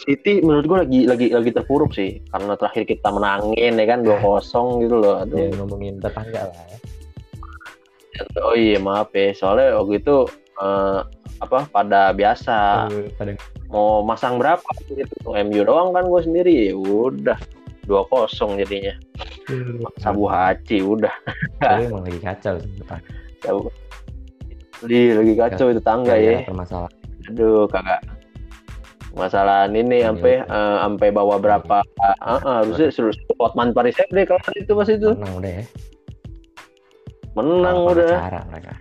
[0.01, 2.19] City menurut gue lagi lagi lagi terpuruk sih.
[2.29, 5.15] Karena terakhir kita menangin ya kan 2-0 gitu loh.
[5.23, 5.37] Aduh.
[5.37, 6.77] Jangan ngomongin tetangga lah ya.
[8.43, 9.31] oh iya maaf ya.
[9.31, 10.17] Soalnya waktu itu
[10.59, 10.99] eh,
[11.39, 12.87] apa pada biasa.
[12.91, 13.31] Eh, pada
[13.69, 15.15] mau masang berapa gitu?
[15.29, 16.71] MU doang kan gue sendiri.
[16.71, 17.39] Ya udah
[17.89, 18.93] 2-0 jadinya.
[19.97, 21.13] Sabu haci udah.
[21.61, 22.55] Tapi emang lagi kacau
[23.39, 23.71] sabu
[24.79, 26.39] Di, lagi kacau itu tangga ya.
[26.39, 26.93] Gara-gara permasalahan.
[27.29, 28.18] Aduh kagak
[29.17, 34.25] masalah ini Iya, sampai eh, sampai bawa berapa ah, ah, harusnya suruh Otman Paris deh
[34.25, 35.09] kalau itu pas itu.
[35.17, 35.63] Menang udah ya?
[37.37, 38.09] Menang Salah udah.
[38.09, 38.73] pengacara mereka?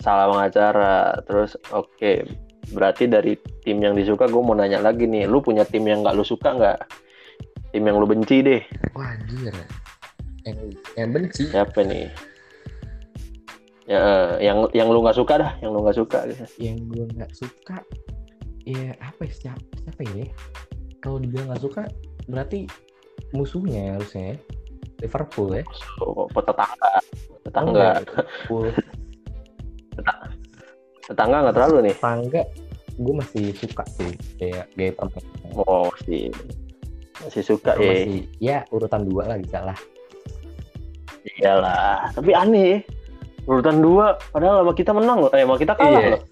[0.00, 0.96] Salah pengacara.
[1.26, 2.12] Terus oke
[2.70, 3.34] berarti dari
[3.66, 6.54] tim yang disuka gue mau nanya lagi nih lu punya tim yang nggak lu suka
[6.54, 6.78] nggak?
[7.70, 8.62] Tim yang lu benci deh.
[8.98, 9.54] Wah anjir.
[10.46, 10.58] Yang
[10.98, 11.42] yang benci?
[11.50, 12.10] Siapa nih?
[13.90, 16.18] Ya eh, yang yang lu nggak suka dah yang lu nggak suka.
[16.30, 16.44] Gitu.
[16.62, 17.82] yang gue nggak suka
[18.70, 20.26] ya apa ya siapa, siapa ya
[21.02, 21.82] kalau dia nggak suka
[22.30, 22.66] berarti
[23.32, 24.36] musuhnya harusnya ya.
[25.00, 25.64] Liverpool ya
[25.96, 26.92] so, tetangga
[27.42, 28.66] tetangga Liverpool
[31.08, 32.42] tetangga nggak terlalu nih tetangga
[33.00, 34.92] gue masih suka sih kayak gaya
[35.56, 36.28] Oh sih
[37.24, 37.84] masih suka ya.
[38.06, 39.78] masih ya urutan dua lah bisa lah
[41.40, 42.08] Iyalah.
[42.16, 42.80] Tapi aneh.
[42.80, 42.80] ya.
[43.44, 45.30] Urutan dua, padahal sama kita menang loh.
[45.32, 46.10] Eh, sama kita kalah Iya.
[46.16, 46.22] loh.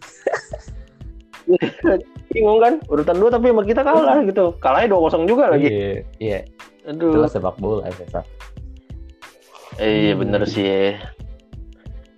[2.28, 2.74] Bingung kan?
[2.86, 4.52] Urutan dua tapi sama kita kalah gitu.
[4.58, 5.66] Kalahnya 2-0 juga lagi.
[5.66, 6.38] iya iya
[6.84, 7.12] Aduh.
[7.12, 8.20] itulah sepak bola biasa
[9.76, 10.20] Eh, iya Hmm.
[10.20, 10.92] bener sih.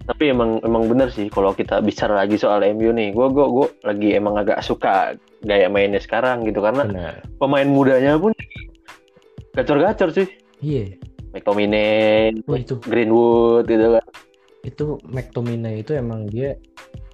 [0.03, 3.11] Tapi emang emang bener sih kalau kita bicara lagi soal MU nih.
[3.11, 8.17] Gue gue gue lagi emang agak suka gaya mainnya sekarang gitu karena benar pemain mudanya
[8.17, 8.33] pun
[9.53, 10.29] gacor-gacor sih.
[10.59, 10.93] iya
[11.31, 14.05] McTominay, wah itu Greenwood gitu kan.
[14.61, 16.59] itu McTominay itu emang dia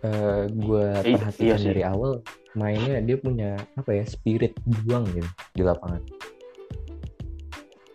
[0.03, 1.67] eh gue I- perhatikan iya sih.
[1.69, 2.25] dari awal
[2.57, 6.01] mainnya dia punya apa ya spirit juang gitu di lapangan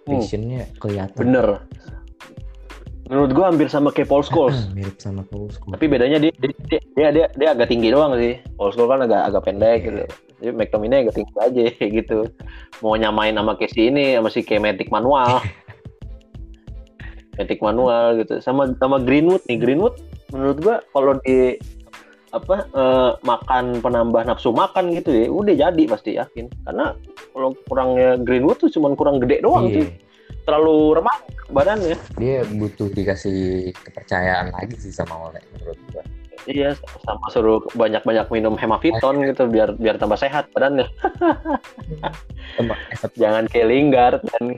[0.01, 0.17] Hmm.
[0.17, 1.61] visionnya kelihatan Bener.
[3.05, 4.65] Menurut gue hampir sama kayak Paul Scholes.
[4.75, 5.77] Mirip sama Paul Scholes.
[5.77, 8.41] Tapi bedanya dia dia, dia dia dia agak tinggi doang sih.
[8.57, 9.85] Paul Scholes kan agak agak pendek Iya.
[9.85, 10.03] gitu.
[10.41, 11.63] Jadi McTominay agak tinggi aja
[12.01, 12.19] gitu.
[12.81, 15.43] Mau nyamain sama Casey ini sama si Kemetik manual.
[17.37, 18.41] Metik manual gitu.
[18.41, 19.61] Sama sama Greenwood nih.
[19.61, 20.01] Greenwood
[20.33, 21.61] menurut gua kalau di
[22.31, 26.95] apa eh, makan penambah nafsu makan gitu ya udah jadi pasti yakin karena
[27.35, 29.87] kalau kurangnya Greenwood tuh cuman kurang gede doang Iya, sih
[30.47, 31.17] terlalu remah
[31.51, 36.03] badannya dia butuh dikasih kepercayaan lagi sih sama Ole menurut gue.
[36.49, 36.73] Iya,
[37.05, 40.89] sama suruh banyak-banyak minum hemaviton gitu biar biar tambah sehat badannya.
[43.21, 44.57] Jangan kayak Lingard dan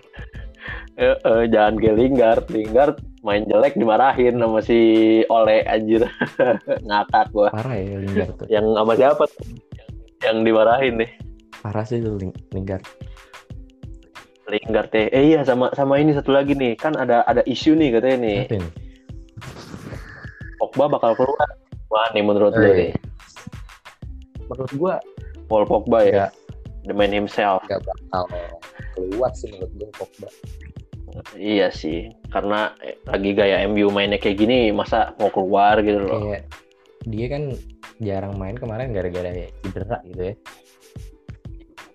[0.94, 2.46] Eh, eh, jangan kayak Lingard.
[2.54, 4.80] Lingard main jelek dimarahin sama si
[5.26, 6.04] Ole anjir.
[6.88, 7.48] Ngakak gua.
[7.50, 8.48] parah ya Lingard tuh.
[8.48, 9.24] Yang sama siapa?
[9.26, 9.44] tuh?
[10.22, 11.10] Yang dimarahin nih.
[11.58, 12.84] Parah sih tuh Ling- Lingard.
[14.46, 15.08] Lingard teh.
[15.10, 16.76] Eh iya sama sama ini satu lagi nih.
[16.76, 18.38] Kan ada ada isu nih katanya nih.
[18.44, 18.70] Apa ini?
[20.58, 21.50] Pogba bakal keluar.
[21.88, 22.92] Wah, nih menurut lu Eh, nih.
[24.44, 24.96] Menurut gua
[25.46, 26.32] Paul Pogba ya, nggak
[26.84, 27.64] the man himself.
[27.64, 28.24] nggak bakal
[28.94, 30.28] keluar sih menurut gue Pogba.
[31.38, 36.20] Iya sih, karena eh, lagi gaya MU mainnya kayak gini, masa mau keluar gitu loh.
[36.26, 36.44] Kayak
[37.04, 37.44] dia kan
[38.00, 39.30] jarang main kemarin gara-gara
[39.62, 40.36] cedera gitu ya.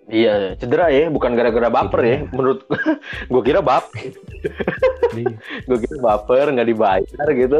[0.09, 2.17] Iya, cedera ya, bukan gara-gara baper ya.
[2.25, 2.33] Cedera.
[2.33, 2.59] Menurut
[3.31, 3.85] gue kira bap,
[5.17, 5.29] Dia,
[5.69, 7.59] gue kira baper nggak dibayar gitu.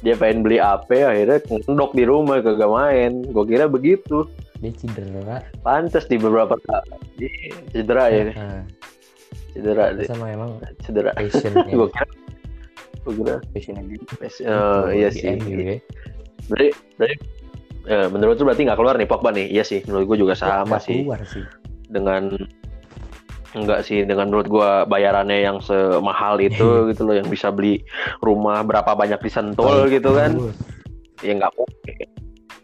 [0.00, 3.20] Dia pengen beli AP, akhirnya ngendok di rumah kagak main.
[3.28, 4.24] Gue kira begitu.
[4.60, 5.44] dia cedera.
[5.60, 6.56] Pantes di beberapa
[7.20, 8.64] Iya, cedera ya, Nah,
[9.52, 10.50] cedera, sama emang
[10.82, 11.10] cedera.
[11.14, 11.74] passionnya.
[11.78, 12.06] Gue kira,
[13.00, 14.00] gue kira, passionnya dia.
[14.44, 15.34] eh, iya sih.
[15.40, 15.76] Ya.
[16.48, 17.16] Berarti, berarti
[17.88, 19.46] eh, menurut lu berarti nggak keluar nih Pogba nih?
[19.50, 21.02] Iya sih, menurut gue juga sama sih.
[21.02, 21.44] keluar sih.
[21.90, 22.30] dengan
[23.50, 27.82] enggak sih dengan menurut gua bayarannya yang semahal itu gitu loh yang bisa beli
[28.22, 30.38] rumah berapa banyak di Sentul gitu kan
[31.20, 32.08] ya nggak mungkin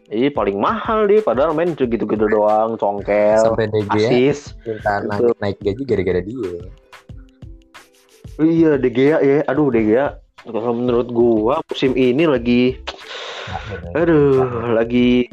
[0.07, 4.55] Iya paling mahal dia padahal main gitu-gitu doang congkel Sampai De Gea asis.
[4.63, 5.35] Minta Gitu.
[5.37, 6.51] naik, gaji gara-gara dia.
[8.39, 9.39] Iya Gea ya.
[9.47, 10.07] Aduh Gea.
[10.39, 12.79] Kalau menurut gua musim ini lagi
[13.93, 14.43] aduh
[14.73, 15.27] lagi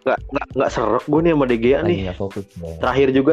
[0.00, 2.46] nggak nggak nggak serek gua nih sama Gea Lagi nih fokus.
[2.56, 2.74] ya.
[2.78, 3.32] terakhir juga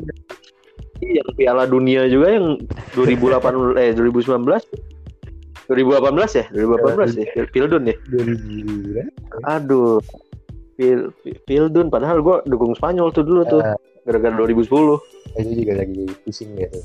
[0.97, 2.57] Iya, yang Piala Dunia juga yang
[2.93, 4.49] 2018 eh 2019
[5.69, 5.69] 2018
[6.33, 6.45] ya?
[6.49, 7.25] 2018 ya?
[7.33, 7.95] Pil- Pildun ya?
[8.09, 9.05] 2000
[9.47, 10.01] aduh
[10.77, 11.09] Pil,
[11.43, 13.61] Pildun padahal gue dukung Spanyol tuh dulu tuh
[14.05, 14.61] gara-gara 2010
[15.35, 16.79] Itu juga lagi pusing gitu.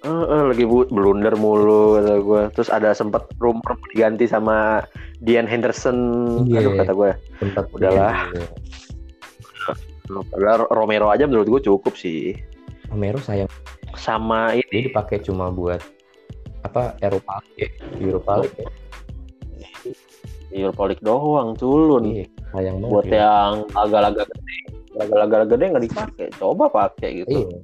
[0.00, 4.80] Eh, eh, lagi bu- blunder mulu kata gue terus ada sempat rumor diganti sama
[5.20, 5.96] Dian Henderson
[6.44, 6.58] Iya.
[6.58, 8.16] aduh kata gue Tempat Udahlah.
[8.32, 8.48] dia.
[10.10, 12.32] padahal Romero aja menurut gue cukup sih
[12.88, 13.46] Romero sayang
[13.92, 15.78] sama dia ini dipakai cuma buat
[16.60, 17.68] apa Eropa ya.
[18.00, 18.16] Ya.
[20.50, 22.92] Europa League doang culun Iya, sayang banget.
[22.92, 23.16] buat ya.
[23.22, 24.58] yang agak-agak gede
[24.90, 27.46] agak-agak gede nggak dipakai coba pakai gitu.
[27.46, 27.56] Iya,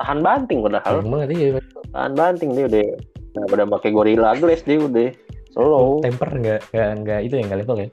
[0.00, 0.94] tahan banting padahal.
[1.00, 1.48] Sayang banget iya.
[1.92, 2.84] tahan banting dia udah.
[3.30, 5.10] Nah, udah pakai gorilla glass dia udah.
[5.52, 6.00] Slow.
[6.00, 7.88] Temper nggak nggak itu yang nggak level ya.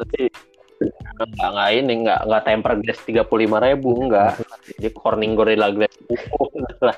[0.00, 0.32] tapi
[1.36, 4.40] nggak nggak ini nggak nggak temper glass tiga puluh lima ribu nggak.
[4.80, 5.92] Dia corning gorilla glass.
[6.86, 6.96] Lah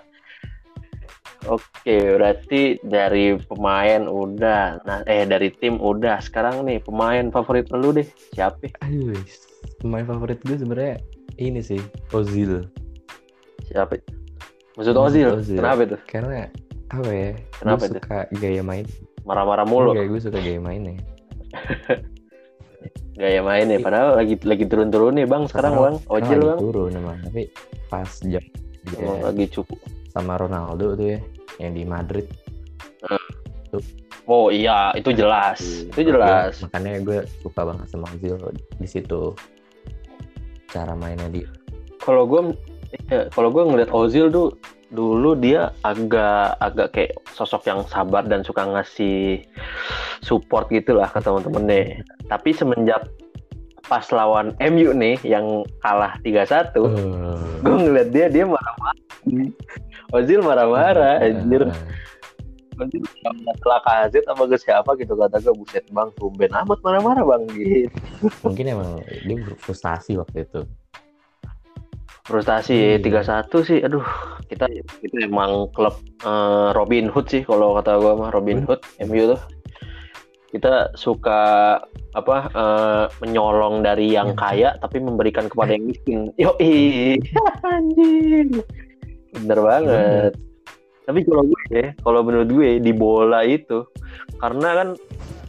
[1.50, 6.22] Oke, berarti dari pemain udah, nah eh dari tim udah.
[6.22, 8.70] Sekarang nih pemain favorit lu deh, siapa?
[8.86, 9.18] Aduh,
[9.82, 11.02] pemain favorit gue sebenarnya
[11.42, 11.82] ini sih
[12.14, 12.70] Ozil.
[13.66, 13.98] Siapa?
[14.78, 15.58] Maksud Ozil, Ozil.
[15.58, 15.96] kenapa itu?
[16.06, 16.46] Karena
[16.94, 17.30] apa ya?
[17.58, 17.98] Kenapa gue itu?
[17.98, 18.86] suka gaya main.
[19.26, 19.98] Marah-marah mulu.
[19.98, 20.94] Enggak, gue suka gaya mainnya.
[23.20, 27.52] gaya mainnya padahal lagi lagi turun-turun nih bang sekarang bang lagi bang turun emang, tapi
[27.92, 28.40] pas jam
[28.88, 29.78] dia Emang lagi cukup
[30.10, 31.18] sama Ronaldo tuh ya
[31.58, 32.28] yang di Madrid.
[34.30, 35.88] Oh iya itu jelas.
[35.90, 36.62] Itu jelas.
[36.62, 38.38] Makanya gue suka banget sama Ozil
[38.78, 39.34] di situ.
[40.70, 41.48] Cara mainnya dia.
[41.98, 42.54] Kalau gue,
[43.10, 44.54] ya, kalau gue ngeliat Ozil tuh
[44.92, 49.40] dulu dia agak agak kayak sosok yang sabar dan suka ngasih
[50.20, 52.04] support gitulah ke teman-temannya.
[52.28, 53.02] Tapi semenjak
[53.88, 58.98] pas lawan MU nih yang kalah 3-1, Uh, gue ngeliat dia dia marah-marah.
[60.12, 61.66] Ozil marah-marah, anjir.
[62.78, 67.42] Ozil setelah KZ apa ke siapa gitu kata gue buset bang tumben amat marah-marah bang
[67.52, 67.92] gitu.
[68.42, 68.90] Mungkin emang
[69.26, 70.62] dia frustasi waktu itu.
[72.22, 73.02] Frustasi Iya.
[73.02, 74.06] tiga satu sih, aduh
[74.46, 74.70] kita
[75.02, 79.40] kita emang klub eh, Robin Hood sih kalau kata gue mah Robin Hood MU tuh
[80.52, 81.40] kita suka
[82.12, 84.38] apa eh, menyolong dari yang Iya.
[84.38, 86.28] kaya tapi memberikan kepada yang miskin.
[86.40, 86.52] Yo
[87.64, 88.60] anjing,
[89.32, 90.32] bener banget.
[91.02, 93.82] Tapi kalau gue, kalau menurut gue di bola itu
[94.38, 94.88] karena kan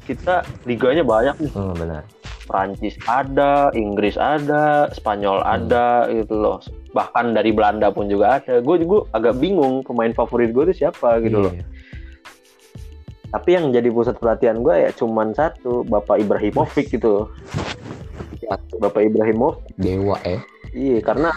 [0.03, 1.51] kita liganya banyak nih.
[1.53, 2.03] Oh, benar.
[2.43, 5.51] Prancis ada, Inggris ada, Spanyol Hmm.
[5.63, 6.57] ada gitu loh.
[6.91, 8.59] Bahkan dari Belanda pun juga ada.
[8.59, 11.53] Gue juga agak bingung pemain favorit gue itu siapa gitu loh.
[13.33, 17.33] Tapi yang jadi pusat perhatian gue ya cuman satu, Bapak Ibrahimovic gitu.
[18.45, 19.73] Ya, Bapak Ibrahimovic.
[19.81, 20.37] Dewa eh.
[20.69, 21.33] Iya, karena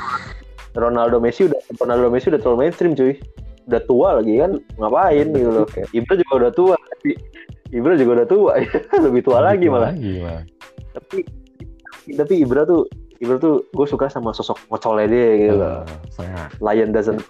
[0.76, 3.16] Ronaldo Messi udah Ronaldo Messi udah terlalu mainstream cuy.
[3.66, 5.66] Udah tua lagi kan, ngapain gitu loh.
[5.96, 6.76] Ibra juga udah tua.
[7.72, 8.52] Ibra juga udah tua,
[9.09, 9.90] lebih tua lagi malah.
[9.96, 10.44] Lagi malah.
[10.96, 11.26] tapi
[12.14, 15.81] tapi Ibra tuh Ibra tuh gue suka sama sosok ngocolnya dia gitu loh.
[15.81, 16.50] Oh, sangat.
[16.59, 17.20] Lion doesn't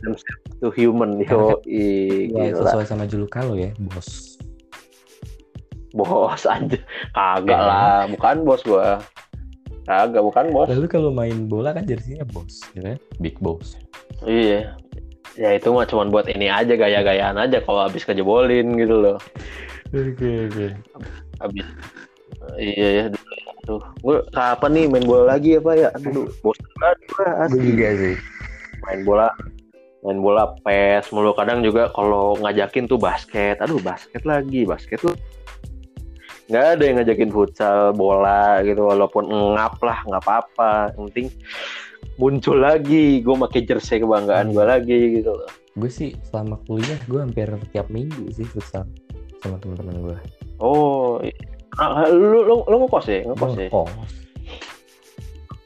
[0.00, 4.36] themselves to human yo i Ya, sesuai sama julukan lo ya, bos.
[5.94, 6.78] bos aja
[7.12, 7.62] kagak Ya.
[7.62, 8.98] lah bukan bos gua
[9.84, 12.98] kagak bukan bos Lalu kalau main bola kan jersinya bos, ya kan?
[13.22, 13.78] Big boss.
[14.26, 14.74] iya
[15.34, 19.18] ya itu mah cuman buat ini aja gaya-gayaan aja kalau habis kejebolin gitu loh
[19.90, 20.66] Oke, oke.
[21.38, 21.66] habis
[22.56, 23.04] iya ya
[23.64, 27.64] tuh gue kapan nih main bola lagi apa ya aduh bosan banget gua asli.
[27.72, 28.16] juga sih.
[28.84, 29.28] main bola
[30.04, 31.32] main bola pes mulu.
[31.32, 33.58] Kadang juga kalau ngajakin tuh basket.
[33.64, 35.16] Aduh basket lagi basket tuh
[36.44, 38.84] nggak ada yang ngajakin futsal bola gitu.
[38.84, 40.92] Walaupun ngap lah nggak apa-apa.
[40.94, 41.28] Yang penting
[42.20, 43.24] muncul lagi.
[43.24, 45.50] Gue pakai jersey kebanggaan gue lagi gitu loh.
[45.74, 48.84] Gue sih selama kuliah gue hampir tiap minggu sih futsal
[49.40, 50.18] sama teman-teman gue.
[50.56, 51.20] oh
[51.74, 53.90] i- ah, lu lu lu ngekos ya ngekos ya Kos.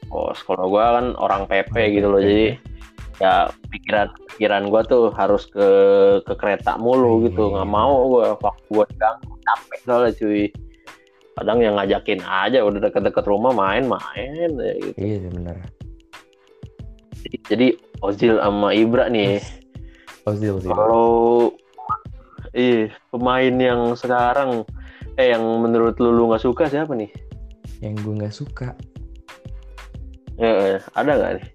[0.09, 2.57] kos kalau gue kan orang PP gitu loh jadi
[3.19, 3.33] ya
[3.67, 5.67] pikiran pikiran gue tuh harus ke
[6.23, 7.53] ke kereta mulu gitu Iya.
[7.55, 10.43] nggak mau gue waktu gue diganggu capek soalnya cuy
[11.35, 14.91] kadang yang ngajakin aja udah deket-deket rumah main-main ya gitu.
[14.97, 15.55] Iya sih bener.
[17.45, 17.67] jadi
[17.99, 19.39] Ozil sama Ibra nih
[20.29, 20.67] Ozil sih.
[20.67, 21.51] kalau
[22.51, 24.63] ih pemain yang sekarang
[25.19, 27.11] eh yang menurut lu lu nggak suka siapa nih
[27.79, 28.67] Yang gue nggak suka,
[30.35, 31.47] Eh, eh, ada nggak nih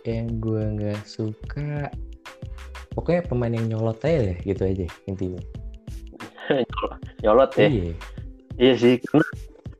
[0.00, 1.92] yang gue nggak suka,
[2.90, 5.42] pokoknya pemain yang nyolot aja deh, gitu aja intinya.
[7.22, 7.92] nyolot ya Iya.
[8.56, 9.26] Iya sih, karena,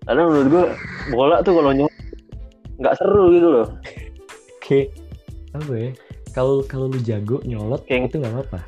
[0.04, 0.64] karena menurut gue
[1.08, 1.96] bola tuh kalau nyolot
[2.76, 3.66] nggak seru gitu loh.
[4.60, 4.92] Kayak
[5.56, 5.90] apa ya?
[6.30, 8.60] Kalau kalau lu jago nyolot Kayak- itu nggak apa-apa.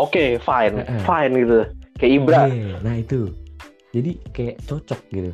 [0.00, 1.02] Oke, fine, Heeh.
[1.04, 1.58] fine gitu.
[2.02, 3.30] Kayak Ibra, Iya, nah itu.
[3.94, 5.32] Jadi kayak cocok gitu.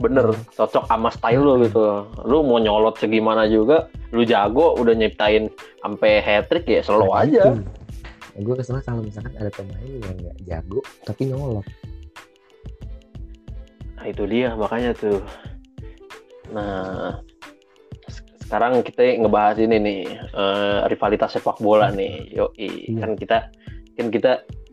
[0.00, 1.84] bener, cocok sama style lo gitu.
[2.24, 7.20] Lu mau nyolot segimana juga, lu jago, udah nyiptain sampai hat trick ya slow Nah,
[7.20, 7.52] aja.
[7.52, 7.60] itu.
[8.40, 11.66] Gue kesel kalau misalkan ada pemain yang nggak jago tapi nyolot.
[13.92, 15.20] Nah itu dia makanya tuh.
[16.48, 17.20] Nah
[18.08, 22.32] se- sekarang kita ngebahas ini nih eh, rivalitas sepak bola nih.
[22.32, 23.04] Yo Iya.
[23.04, 23.38] kan kita
[23.92, 24.32] kan kita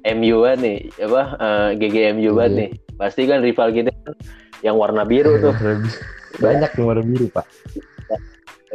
[0.10, 2.60] MU kan nih apa eh, GGMU banget Iya.
[2.60, 2.70] nih.
[2.96, 4.16] Pasti kan rival kita kan
[4.60, 5.54] yang warna biru tuh,
[6.44, 7.46] Banyak yang warna biru pak.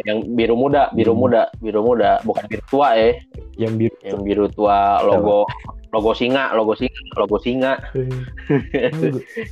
[0.03, 1.21] yang biru muda, biru Hmm.
[1.21, 3.13] muda, biru muda, bukan biru tua ya,
[3.61, 3.97] Yang biru.
[4.03, 5.45] yang biru tua logo
[5.93, 7.73] logo singa, logo singa, logo singa,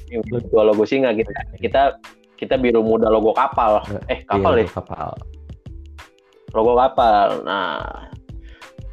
[0.09, 1.83] yang biru tua logo singa kita kita
[2.35, 5.12] kita biru muda logo kapal, eh kapal Iya, ya, Kapal.
[6.51, 7.45] logo kapal.
[7.45, 8.09] Nah,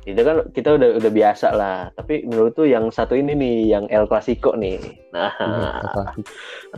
[0.08, 1.92] itu kan kita udah udah biasa lah.
[2.00, 4.80] Tapi menurut tuh yang satu ini nih, yang El Clasico nih.
[5.12, 6.24] Nah, Iya.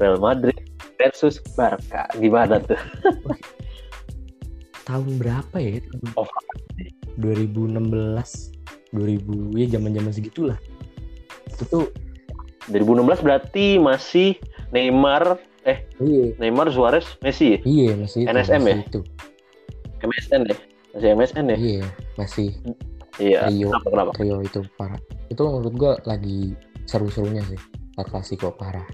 [0.01, 0.57] Real Madrid
[0.97, 2.81] versus Barca, gimana tuh?
[4.89, 5.77] Tahun berapa ya?
[6.17, 6.25] Oh.
[7.21, 8.57] 2016
[8.89, 10.57] 2000 ya zaman-zaman segitulah.
[11.53, 11.85] Itu tuh
[12.73, 14.41] 2016 berarti masih
[14.73, 15.37] Neymar,
[16.01, 17.59] iya, Neymar, Suarez, Messi, ya?
[17.65, 18.29] iya masih itu.
[18.29, 18.77] NSM masih ya?
[18.85, 18.99] Itu.
[20.05, 20.55] MSN ya?
[20.93, 21.57] Masih MSN ya?
[21.57, 21.85] Iya,
[22.17, 22.49] masih
[23.19, 23.51] Iya.
[23.51, 23.67] Rio.
[23.69, 24.11] Kenapa kenapa?
[24.15, 24.99] trio itu parah.
[25.27, 27.59] Itu menurut gua lagi seru-serunya sih.
[27.95, 28.87] El Clasico parah.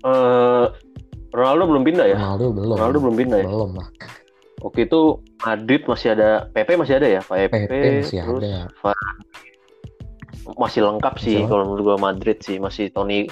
[0.00, 0.66] Eh,
[1.30, 2.74] Ronaldo belum pindah ya Ronaldo belum.
[2.74, 3.88] Ronaldo belum pindah ya Belum lah.
[4.60, 5.00] Oke itu
[5.40, 8.60] Madrid masih ada PP masih ada ya Pak PP, PP masih terus ada.
[8.80, 9.22] Varane.
[10.58, 13.28] masih lengkap sih Masih kalau menurut gua Madrid sih masih Toni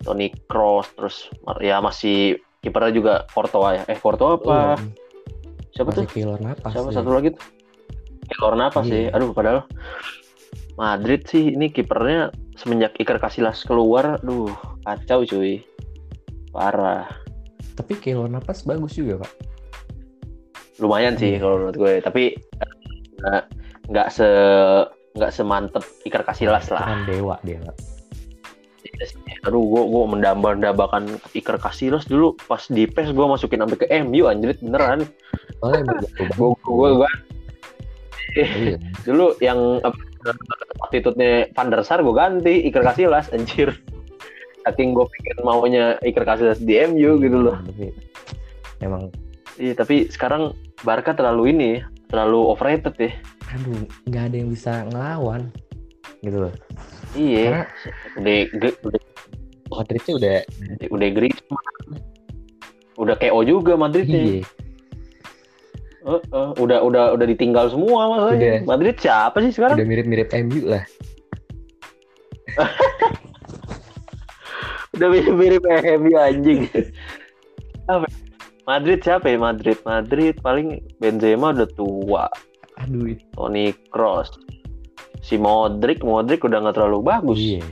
[0.00, 1.16] Toni Kroos terus
[1.60, 4.90] ya masih kipernya juga Courtois ya eh Courtois apa Belum.
[5.70, 6.06] siapa Masih tuh
[6.70, 6.96] siapa dia.
[6.96, 7.44] satu lagi tuh
[8.30, 8.90] Navas Iya.
[8.90, 9.66] sih aduh padahal
[10.74, 14.48] Madrid sih ini kipernya semenjak Iker Casillas keluar duh
[14.82, 15.62] kacau cuy
[16.48, 17.08] parah
[17.72, 19.32] Tapi Keylor napas bagus juga pak.
[20.78, 21.40] lumayan sih Iya.
[21.40, 22.22] kalau menurut gue tapi
[23.20, 23.42] nggak
[23.88, 24.28] nggak se
[25.14, 27.76] nggak semantep Iker Casillas lah kan dewa dia pak.
[28.82, 29.06] Iya
[29.42, 34.26] aduh gue gue mendambakan Iker Casillas dulu pas di PES gue masukin sampai ke MU
[34.26, 35.06] anjrit beneran
[35.58, 35.94] Soalnya
[36.32, 37.10] gue gue gue
[38.32, 38.76] Iya.
[39.06, 39.82] dulu yang
[40.88, 43.74] attitude-nya Van der Sar gue ganti Iker Casillas anjir
[44.62, 47.90] saking gue pikir maunya Iker Casillas di MU gitu loh Tapi
[48.82, 49.10] emang
[49.58, 51.70] iya tapi sekarang Barca terlalu ini
[52.08, 53.12] terlalu overrated ya
[53.52, 55.42] aduh nggak ada yang bisa ngelawan
[56.22, 56.54] gitu loh.
[57.18, 57.66] iya
[58.16, 59.02] udah udah udah,
[59.72, 60.36] Madridnya udah
[60.88, 61.66] udah Griezmann
[63.00, 64.40] udah KO juga Madridnya iya.
[66.58, 68.30] Udah udah udah ditinggal semua.
[68.34, 68.66] Udah.
[68.66, 69.78] Madrid siapa sih sekarang?
[69.78, 70.84] Udah mirip-mirip MU lah.
[74.92, 75.64] Udah mirip-mirip
[76.02, 76.68] MU anjing.
[77.88, 78.06] Apa?
[78.62, 79.78] Madrid siapa ya Madrid?
[79.82, 82.30] Madrid paling Benzema udah tua,
[82.78, 83.18] Aduh.
[83.34, 84.30] Toni Kroos.
[85.22, 87.38] Si Modric, Modric udah nggak terlalu bagus.
[87.38, 87.62] Iya.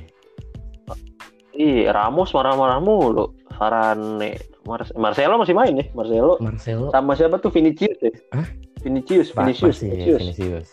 [1.54, 3.34] Iya, Ramos marah-marah mulu.
[3.58, 5.86] Varane, Mar Marcelo masih main ya?
[5.92, 8.12] Marcelo Marcelo sama siapa tuh Vinicius ya?
[8.32, 8.46] Hah?
[8.80, 10.20] Vinicius, Pak, Vinicius, masih Vinicius.
[10.20, 10.68] Vinicius.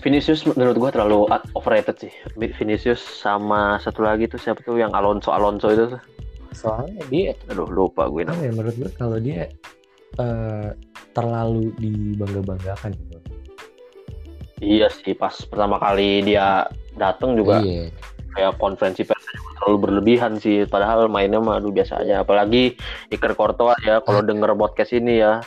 [0.00, 2.12] Vinicius menurut gua terlalu overrated sih.
[2.34, 6.02] Vinicius sama satu lagi tuh siapa tuh yang Alonso Alonso itu tuh.
[6.50, 8.48] Soalnya dia Aduh lupa gue namanya.
[8.48, 9.52] ya menurut gue kalau dia
[10.16, 10.68] eh,
[11.12, 13.16] terlalu dibangga-banggakan gitu.
[14.60, 16.64] Iya sih pas pertama kali dia
[16.96, 17.92] datang juga Iya.
[18.34, 19.19] kayak konferensi pers
[19.60, 20.64] terlalu berlebihan sih.
[20.64, 22.24] Padahal mainnya mah aduh biasa aja.
[22.24, 22.74] Apalagi
[23.12, 25.44] Iker Courtois ya kalau denger podcast ini ya.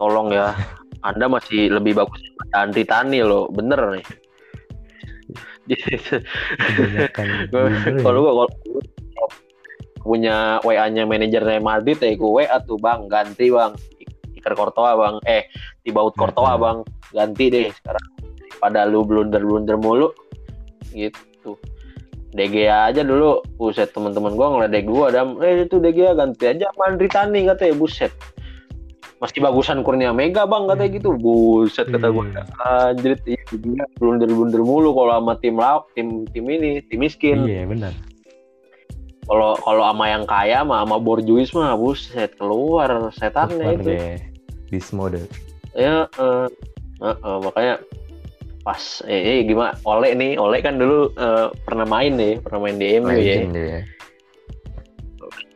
[0.00, 0.56] Tolong ya.
[1.04, 2.18] Anda masih lebih bagus
[2.56, 3.52] Andri Tani loh.
[3.52, 4.06] Bener nih.
[5.66, 7.10] Ya.
[7.98, 8.46] kalau gua kalau
[10.06, 13.74] punya WA-nya manajernya Madrid ya gue WA tuh bang ganti bang
[14.38, 15.50] Iker Courtois bang eh
[15.82, 16.62] Thibaut Courtois Hmm.
[16.62, 16.78] bang
[17.10, 18.06] ganti deh sekarang
[18.62, 20.14] pada lu blunder blunder mulu
[20.94, 21.18] gitu
[22.36, 26.82] DG aja dulu buset teman-teman gua ngeledek gua dan eh itu DG ganti aja sama
[26.86, 28.12] Andri Tani katanya buset
[29.16, 32.42] masih bagusan Kurnia Mega bang katanya gitu buset kata gua Iya.
[32.92, 37.42] anjir iya dia blunder blunder mulu kalau sama tim lauk tim tim ini tim miskin
[37.42, 37.96] Iya benar.
[39.24, 44.16] kalau kalau sama yang kaya mah sama borjuis mah buset keluar setannya Keluar itu deh.
[44.68, 45.18] Beast mode.
[45.72, 46.46] ya eh,
[47.00, 47.74] eh, eh, makanya
[48.66, 52.74] pas eh, eh, gimana Oleh nih Oleh kan dulu eh, pernah main nih pernah main
[52.82, 53.80] di MU ya dia.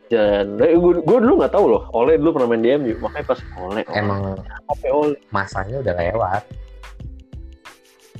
[0.07, 3.35] dan eh, gue, gue dulu nggak tahu loh Oleh dulu pernah main di MU makanya
[3.35, 6.43] pas Oleh Oleh, Emang apa Oleh masanya udah lewat.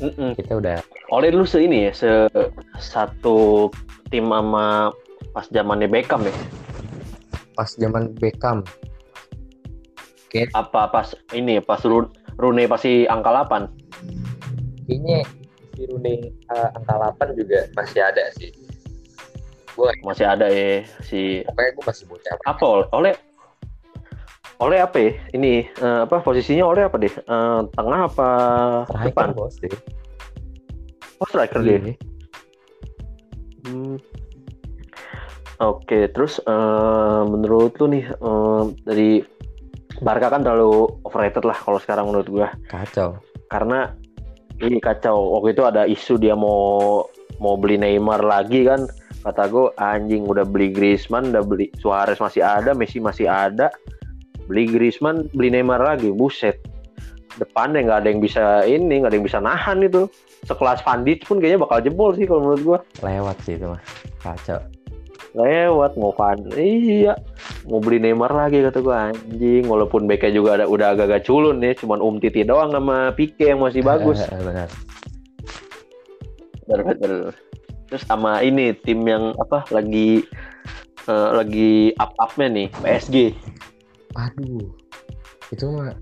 [0.04, 0.36] Mm-mm.
[0.36, 0.78] Kita udah
[1.08, 2.10] Oleh dulu se ini ya se
[2.76, 3.72] satu
[4.12, 4.92] tim sama
[5.32, 6.36] pas zamannya Beckham ya
[7.56, 8.68] pas zaman Beckham.
[10.52, 13.81] apa pas ini pas Ru- Rooney pasti angka 8
[14.84, 15.20] Kayaknya
[15.72, 18.50] si Rooney eh, angka 8 juga masih ada sih.
[19.72, 22.36] Gue masih ada ya si pokoknya gue masih bocah.
[22.44, 23.16] apa oleh
[24.60, 28.30] oleh apa ya ini eh, apa posisinya oleh apa deh Eh, tengah apa
[28.86, 29.74] Striker depan bos deh.
[31.18, 31.94] oh striker dia Iya.
[33.62, 33.96] Hmm.
[35.58, 39.10] oke terus eh, menurut lu nih eh, dari
[39.98, 43.18] Barca kan terlalu overrated lah kalau sekarang menurut gua Kacau.
[43.48, 43.94] karena
[44.68, 45.38] ini kacau.
[45.38, 47.06] Waktu itu ada isu dia mau
[47.42, 48.86] mau beli Neymar lagi kan.
[49.22, 53.70] Kata gue anjing udah beli Griezmann udah beli Suarez masih ada Messi masih ada.
[54.50, 56.10] Beli Griezmann beli Neymar lagi.
[56.10, 56.58] Buset.
[57.38, 60.10] Depannya nggak ada yang bisa ini nggak ada yang bisa nahan itu.
[60.50, 62.80] Sekelas Van Dijk pun kayaknya bakal jebol sih kalau menurut gua.
[63.06, 63.82] Lewat sih itu mah.
[64.26, 64.81] Kacau.
[65.32, 67.16] Lewat mau Van iya
[67.68, 71.76] mau beli Neymar lagi kata gua anjing walaupun backnya juga ada udah agak-agak culun nih
[71.80, 74.70] cuman Um Titi doang sama Pique yang masih bagus Benar.
[76.72, 77.36] bener
[77.92, 80.24] terus sama ini tim yang apa lagi
[81.08, 83.36] eh, lagi up upnya nih PSG
[84.16, 84.72] Aduh.
[85.52, 85.96] Itu mah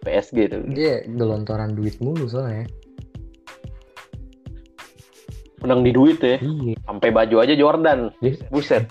[0.00, 2.64] PSG tuh dia gelontoran duit mulu soalnya.
[5.60, 6.36] Menang di duit ya.
[6.36, 6.74] Iya.
[6.82, 7.98] sampai baju aja Jordan.
[8.18, 8.84] Dia- buset.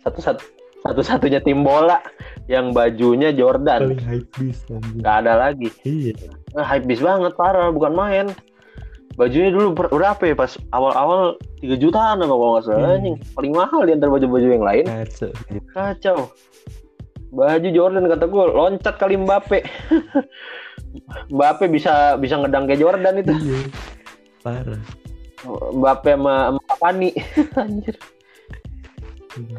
[0.00, 0.42] Satu satu
[0.80, 1.96] satu satunya tim bola
[2.44, 3.88] yang bajunya Jordan.
[3.88, 5.00] Paling hype beast anjir.
[5.00, 5.68] nggak ada lagi.
[5.82, 6.12] Iya.
[6.52, 7.68] nah, hype beast banget parah.
[7.68, 8.26] Bukan main.
[9.14, 13.14] Bajunya dulu ber- berapa ya pas awal-awal 3 jutaan apa kalau nggak salah Hmm.
[13.32, 14.84] paling mahal di antara baju-baju yang lain.
[15.70, 16.34] Kacau.
[17.30, 19.58] Baju Jordan kata gue loncat kali Mbappe.
[21.30, 23.32] Mbappe bisa bisa ngedang kayak Jordan itu.
[23.34, 23.58] Iya.
[24.42, 24.82] Parah.
[25.46, 27.10] Mbappe sama, Cavani
[27.60, 27.96] anjir
[29.34, 29.58] Iya.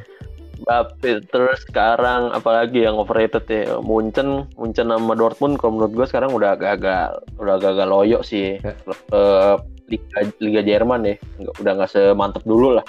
[0.58, 6.32] Mbappe terus sekarang apalagi yang overrated ya Munchen Munchen sama Dortmund kalau menurut gue sekarang
[6.32, 8.72] udah gagal udah gagal loyo sih Ya.
[9.12, 9.56] Eh,
[9.86, 12.86] Liga Liga Jerman ya Nggak- udah nggak semantep dulu lah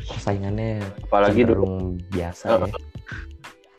[0.00, 1.66] Persaingannya apalagi dulu
[2.08, 2.60] biasa Heeh.
[2.64, 2.78] ya.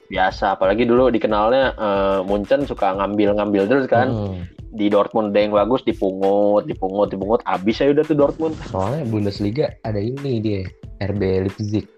[0.09, 4.43] biasa apalagi dulu dikenalnya eh, Munchen suka ngambil-ngambil terus kan Hmm.
[4.69, 9.73] Di Dortmund ada yang bagus dipungut dipungut dipungut abis ya udah tuh Dortmund Soalnya Bundesliga
[9.81, 10.61] ada ini dia,
[11.01, 11.89] RB Leipzig.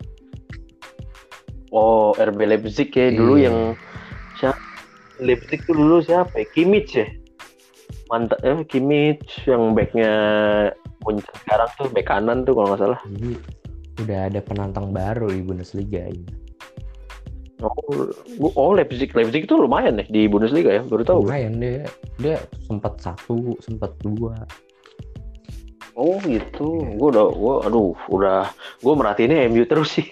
[1.72, 3.52] oh RB Leipzig ya dulu Iya.
[3.52, 3.58] yang
[4.36, 4.60] siapa
[5.20, 7.08] Leipzig tuh dulu siapa ya Kimmich ya
[8.08, 10.12] mantap eh Kimmich yang backnya
[11.02, 13.32] Munchen sekarang tuh back kanan tuh kalau nggak salah Jadi
[14.02, 16.26] udah ada penantang baru di Bundesliga ini.
[17.62, 21.86] Oh, oh Leipzig Leipzig itu lumayan nih di Bundesliga ya baru tahu Lumayan dia,
[22.18, 24.36] dia sempat satu, sempat dua.
[25.92, 28.48] Oh gitu, gue udah, gue, aduh, udah,
[28.80, 30.08] gue merhatiinnya MU terus sih.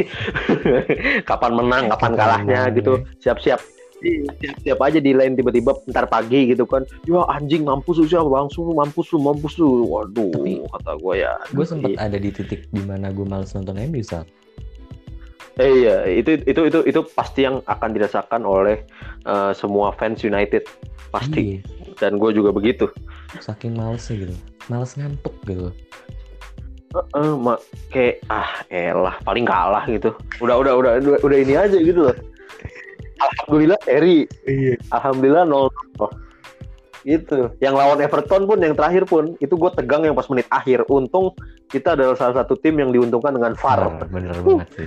[1.29, 2.93] kapan menang, kapan Kapan kalahnya menang, gitu.
[3.23, 3.63] Siap-siap,
[3.99, 6.87] Iya, siap-siap aja di lain tiba-tiba ntar pagi gitu kan.
[7.03, 9.91] Ya anjing mampus lu siapa langsung mampus lu mampus lu.
[9.91, 11.33] Waduh, Tapi- kata gue ya.
[11.51, 12.07] Gue sempat iya.
[12.07, 14.27] ada di titik di mana gue males nonton MU saat.
[15.59, 18.79] Eh, iya, itu itu itu itu pasti yang akan dirasakan oleh
[19.27, 20.63] eh, semua fans United
[21.11, 21.59] pasti.
[21.59, 21.61] Iya,
[21.99, 22.87] Dan gue juga begitu.
[23.37, 24.35] saking malesnya gitu.
[24.71, 25.69] Males ngantuk gitu.
[26.89, 27.59] Eh, ma-
[27.91, 30.15] kayak ah elah paling kalah gitu.
[30.39, 32.15] Udah udah udah udah, udah ini aja gitu loh.
[33.19, 34.79] Alhamdulillah Eri Iya.
[34.89, 35.67] Alhamdulillah 0
[37.07, 37.55] Gitu.
[37.63, 40.83] Yang lawan Everton pun yang terakhir pun itu gue tegang yang pas menit akhir.
[40.91, 41.31] Untung
[41.71, 44.03] kita adalah salah satu tim yang diuntungkan dengan VAR.
[44.11, 44.85] bener banget sih.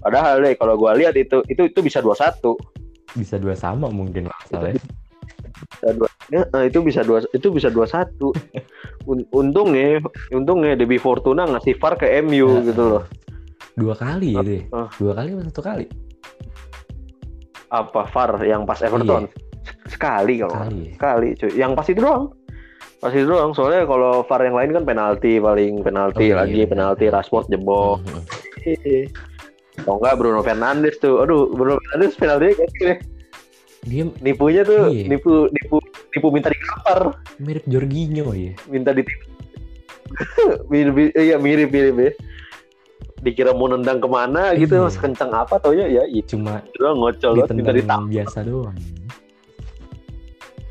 [0.00, 2.40] Padahal deh kalau gue lihat itu itu itu bisa 2-1.
[3.16, 4.80] Bisa dua sama mungkin masalahnya.
[5.58, 8.08] Bisa dua, ya, itu bisa dua itu bisa 2-1.
[9.08, 10.00] Un, untungnya
[10.32, 13.02] untungnya Debbie Fortuna ngasih VAR ke MU Nah, gitu loh.
[13.76, 14.62] Dua kali ya deh.
[14.96, 15.84] Dua kali atau satu kali?
[17.68, 19.28] Apa VAR yang pas Everton?
[19.86, 20.92] Sekali kalau nggak Kali ya.
[20.94, 22.24] sekali cuy yang pas itu doang
[22.98, 26.58] pas itu doang soalnya kalau VAR yang lain kan penalti paling penalti Oh, iya, lagi
[26.58, 26.66] iya.
[26.66, 28.22] penalti Rashford jebol Mhm.
[29.78, 32.96] kalau enggak Bruno Fernandes tuh aduh Bruno Fernandes penalti gokil ya
[33.80, 35.06] Dia nipunya tuh Iya.
[35.06, 35.76] nipu nipu
[36.10, 38.52] nipu minta dikampar mirip Jorginho ya.
[38.66, 39.06] minta di
[40.70, 42.12] mirip iya mirip mirip ya
[43.18, 44.90] dikira mau nendang ke mana gitu Iya.
[44.90, 48.74] sekencang apa taunya ya itu Cuma doang ngocol minta ditang biasa doang.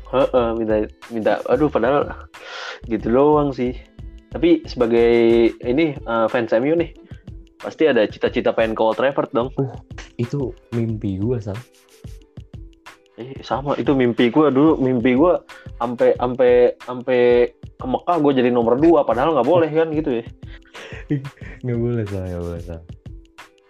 [0.08, 0.74] Heeh, minta
[1.08, 2.08] minta aduh padahal
[2.84, 3.76] gitu doang sih.
[4.28, 5.10] Tapi sebagai
[5.58, 6.92] ini eh, fans MU nih
[7.58, 9.48] pasti ada cita-cita pengen ke Old Trafford dong.
[10.16, 11.58] Itu mimpi gue sal.
[13.16, 14.48] eh, sama itu mimpi gua.
[14.48, 15.42] Dulu mimpi gua
[15.76, 17.20] sampai sampai sampai
[17.74, 20.24] ke Mekah gue jadi nomor dua padahal nggak boleh kan gitu ya.
[21.62, 22.80] Nggak boleh sal, nggak boleh sal.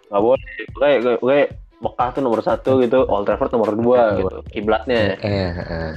[0.07, 0.49] nggak boleh.
[0.75, 1.47] Kayak- kayak
[1.79, 4.37] Mekah tuh nomor satu gitu Old Trafford nomor dua gitu.
[4.51, 5.15] kiblatnya.
[5.17, 5.91] Eh, eh.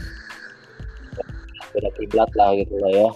[1.73, 3.09] Beda kiblat lah gitu lah ya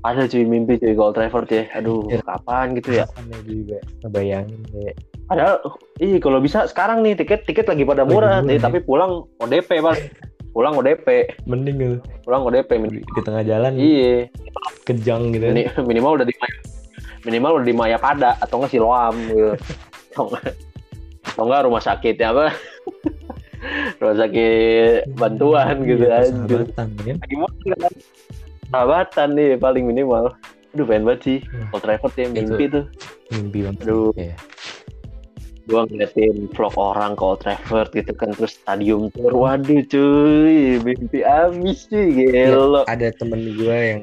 [0.00, 2.22] ada cuy mimpi cuy Old Trafford ya aduh Iya.
[2.22, 4.96] kapan gitu ya Kapan ya juga ngebayangin kayak
[5.28, 5.60] Padahal,
[6.00, 8.64] ih kalau bisa sekarang nih tiket tiket lagi pada Lagi murah, murah, nih, ya.
[8.64, 9.98] tapi pulang ODP bang,
[10.56, 11.06] pulang ODP,
[11.44, 14.32] mending gitu pulang ODP di, di tengah jalan Iya,
[14.88, 15.52] kejang gitu.
[15.52, 16.32] Mini- minimal udah di
[17.28, 19.52] minimal udah di Maya Pada atau nggak Siloam gitu.
[21.28, 22.48] atau nggak rumah sakit ya apa?
[23.98, 27.16] Rumah sakit bantuan gitu Iya, persahabatan, kan.
[27.26, 27.92] Gimana kan?
[28.68, 30.36] Sahabatan nih paling minimal.
[30.76, 31.38] Aduh pengen banget sih.
[31.48, 31.74] Wah.
[31.74, 32.84] Old Trafford ya mimpi tuh.
[33.32, 33.82] Mimpi banget.
[33.84, 34.12] Aduh.
[34.14, 34.36] Ya.
[35.68, 41.20] gua ngeliatin vlog orang ke Old Trafford gitu kan terus stadium tour waduh cuy mimpi
[41.20, 44.02] abis cuy gelo Ada temen gue yang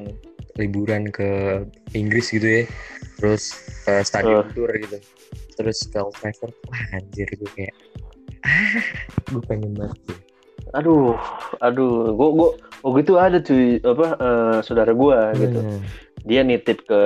[0.62, 1.60] liburan ke
[1.92, 2.62] Inggris gitu ya.
[3.18, 3.50] Terus
[3.82, 4.46] ke Eh.
[4.54, 4.98] tour gitu.
[5.58, 6.54] Terus ke Old Trafford.
[6.70, 7.74] Wah anjir gue kayak
[9.26, 10.18] gue pengen banget tuh.
[10.74, 11.14] aduh
[11.62, 12.48] aduh gua gua
[12.82, 15.80] waktu itu ada cuy apa eh, saudara gua gitu Hmm.
[16.26, 17.00] dia nitip ke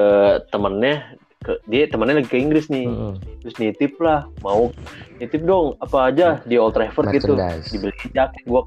[0.48, 3.20] temennya ke dia temennya lagi ke Inggris nih Mm-mm.
[3.40, 4.72] terus nitip lah mau
[5.16, 7.36] nitip dong apa aja di Old Trafford gitu
[7.68, 8.62] dibeliin jaket gua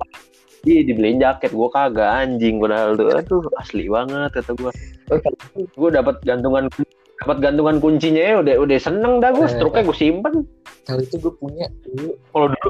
[0.63, 4.71] Iya dibeliin jaket gua kagak anjing padahal tuh aduh asli banget kata gua
[5.53, 6.71] gue dapat gantungan
[7.23, 10.43] dapat gantungan kuncinya ya udah udah seneng dah gue struknya gue simpen.
[10.83, 12.19] Kalau itu gue punya dulu.
[12.35, 12.69] Kalau dulu?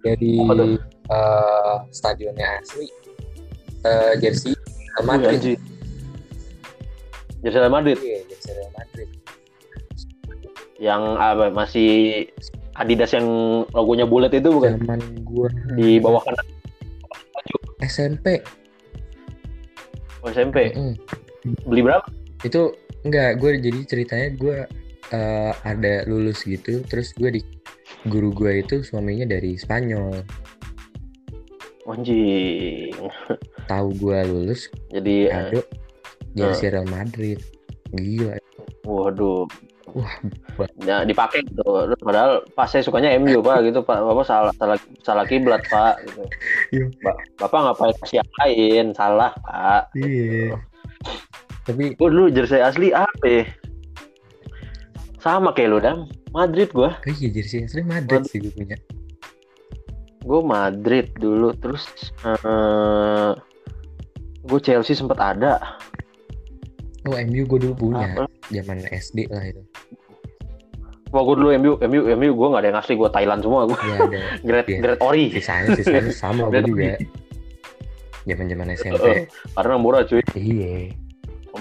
[0.00, 0.80] Dari tuh?
[1.12, 2.88] eh, stadionnya asli.
[3.84, 4.56] Eh, jersey
[4.96, 5.60] Real Madrid.
[7.44, 7.96] Jersey Real Madrid?
[8.00, 9.08] Iya, jersey Real Madrid.
[10.80, 12.24] yang apa masih
[12.72, 13.28] Adidas yang
[13.76, 14.80] logonya bulat itu bukan?
[14.80, 15.52] Zaman gua.
[15.76, 16.46] Di bawah kanan.
[17.84, 18.40] SMP.
[20.24, 20.96] SMP Mm-mm.
[21.68, 22.04] beli berapa?
[22.40, 22.72] Itu
[23.02, 24.58] enggak, gue jadi ceritanya gue
[25.10, 27.42] eh, ada lulus gitu, terus gue di
[28.08, 30.22] guru gue itu suaminya dari Spanyol.
[31.90, 32.94] anjing
[33.66, 35.60] Tahu gue lulus, jadi eh, kado
[36.38, 37.42] jersey Real Madrid.
[37.90, 38.38] Gila.
[38.86, 39.42] waduh
[39.90, 40.14] Wah,
[40.86, 44.78] ya dipakai gitu Terus padahal pas saya sukanya MU pak gitu pak bapak salah salah
[45.02, 46.22] salah kiblat pak gitu
[46.70, 46.84] Iya.
[47.02, 50.54] Ba- bapak ngapain kasih lain salah pak iya.
[51.62, 53.44] Tapi gue dulu jersey asli apa ya?
[55.18, 55.98] sama kayak lu dam
[56.30, 58.72] Madrid gue oh iya jersey asli Madrid sih gue punya.
[60.20, 61.84] gue Madrid dulu terus
[62.24, 63.36] eh
[64.40, 65.60] gue Chelsea sempat ada
[67.04, 68.24] Oh MU gue dulu punya, Apa?
[68.48, 69.60] zaman SD lah itu.
[71.10, 73.76] Wah gue dulu MU MU MU gue nggak ada yang asli gue Thailand semua gue
[73.78, 74.20] Iya ada.
[74.48, 74.78] grade Iya.
[74.80, 76.96] grade ori Sisanya sisanya sama gue juga.
[78.22, 79.04] Zaman zaman SMP.
[79.04, 79.20] Eh,
[79.56, 80.96] karena murah cuy Iya.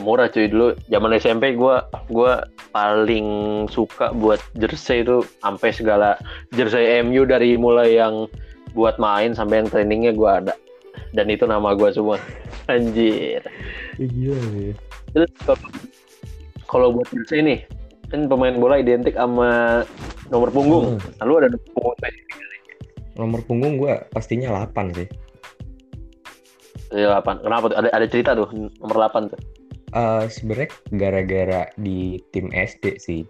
[0.02, 0.48] Murah cuy.
[0.50, 1.76] Dulu zaman SMP gue
[2.10, 2.32] gue
[2.72, 3.28] paling
[3.70, 6.16] suka buat jersey itu sampai segala
[6.54, 8.26] jersey MU dari mulai yang
[8.74, 10.54] buat main sampai yang trainingnya gue ada.
[11.14, 12.18] Dan itu nama gue semua.
[12.72, 13.44] Anjir.
[13.98, 14.74] Gila ya.
[15.10, 15.32] terus
[16.70, 17.60] kalau buat jersey nih
[18.14, 19.82] kan pemain bola identik sama
[20.30, 20.98] nomor punggung.
[20.98, 21.26] Hmm.
[21.26, 21.98] lalu ada nomor punggung
[23.20, 25.08] Nomor punggung gue pastinya 8 sih.
[26.90, 27.78] dari 8 kenapa tuh?
[27.78, 28.48] Ada ada cerita tuh
[28.80, 29.59] nomor 8 tuh
[29.90, 33.22] Eh sebenarnya gara-gara di tim SD sih.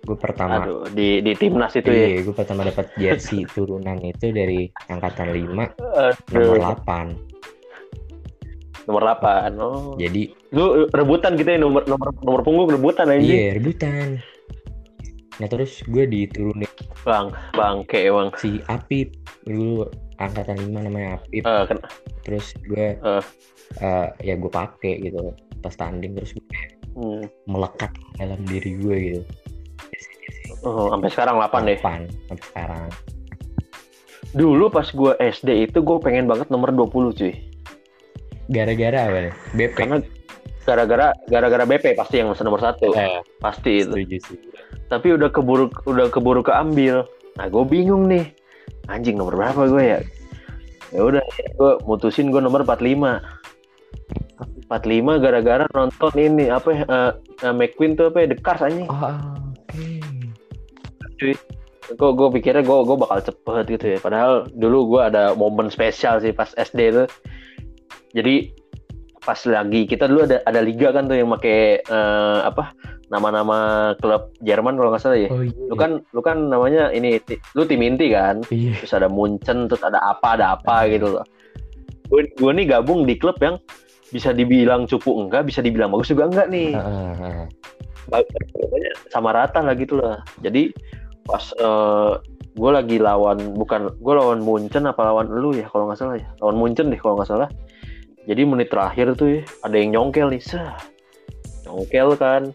[0.00, 4.32] Gue pertama aduh di di timnas itu ya Iya, gue pertama dapat jersey turunan itu
[4.32, 5.52] dari angkatan 5
[6.32, 7.12] nomor Aduh, 8.
[8.88, 13.52] nomor 8 oh Jadi lu rebutan gitu ya nomor nomor nomor punggung rebutan aja iya
[13.52, 14.16] rebutan.
[15.36, 16.72] Nah terus gue diturunin
[17.04, 19.12] bang bangke emang si Apip
[19.44, 19.84] dulu
[20.16, 21.44] angkatan 5 namanya Apip.
[21.44, 21.84] Ken-
[22.24, 23.22] Terus gue Eh.
[23.76, 26.44] Eh, ya gue pakai gitu pas tanding terus gue
[26.96, 27.24] hmm.
[27.46, 29.22] melekat dalam diri gue gitu.
[30.64, 32.88] oh, sampai sekarang 8 deh 8 sampai sekarang.
[34.36, 37.34] dulu pas gua SD itu gue pengen banget nomor 20 cuy
[38.48, 39.34] Gara-gara apa nih?
[39.60, 39.76] BP.
[39.76, 39.96] karena
[40.64, 44.38] gara-gara gara-gara BP pasti yang nomor satu Eh, pasti itu setuju sih.
[44.92, 48.28] tapi udah keburu udah keburu keambil nah gue bingung nih
[48.88, 50.00] anjing nomor berapa gue ya
[50.92, 51.24] ya udah
[51.56, 53.20] gue mutusin gue nomor 45
[54.68, 57.12] 45 gara-gara nonton ini apa ya eh,
[57.48, 58.88] eh, McQueen tuh apa ya The Cars anjing.
[58.88, 59.00] Oh,
[61.16, 61.32] oke.
[61.88, 63.98] gue gue pikirnya gue gue bakal cepet gitu ya.
[63.98, 67.04] Padahal dulu gue ada momen spesial sih pas SD itu
[68.12, 68.52] jadi
[69.24, 72.76] pas lagi kita dulu ada ada liga kan tuh yang pakai eh, apa
[73.08, 75.32] nama-nama klub Jerman kalau nggak salah ya.
[75.32, 75.64] Oh iya.
[75.72, 77.16] lu kan lu kan namanya ini
[77.56, 78.44] lu tim inti kan.
[78.52, 78.84] Iya.
[78.84, 81.24] terus ada Munchen terus ada apa ada apa gitu loh
[82.08, 83.60] gue gue nih gabung di klub yang
[84.08, 86.72] bisa dibilang cupu enggak bisa dibilang bagus juga enggak nih.
[89.12, 90.24] Sama rata lah gitu lah.
[90.40, 90.72] Jadi
[91.28, 91.44] pas
[92.58, 96.28] gue lagi lawan bukan gue lawan Munchen apa lawan lu ya kalau nggak salah ya?
[96.40, 97.48] Lawan Munchen deh kalau nggak salah.
[98.28, 100.76] Jadi menit terakhir tuh ya, ada yang nyongkel nih sah.
[101.64, 102.52] Nyongkel kan.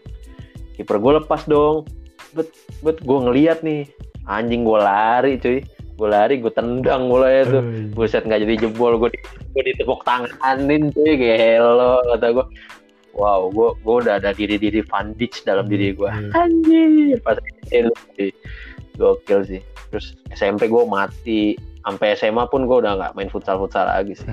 [0.74, 1.86] Kiper gue lepas dong.
[2.34, 2.50] Bet
[2.82, 3.86] bet gue ngeliat nih.
[4.26, 5.60] Anjing gue lari cuy
[5.94, 7.62] gue lari gue tendang mulai tuh.
[7.94, 8.98] Buset nggak jadi jebol.
[8.98, 9.18] Gue di,
[9.54, 11.14] gue ditepuk tanganin cuy.
[11.14, 12.46] Gelo kata gue
[13.14, 16.34] wow gue gue udah ada diri diri Van Dijk dalam diri gue Hmm.
[16.34, 17.38] anjir pas
[17.70, 18.30] itu sih
[18.98, 19.60] gokil sih.
[19.94, 21.54] Terus SMP gue mati.
[21.84, 24.26] Sampai SMA pun gue udah nggak main futsal futsal lagi sih.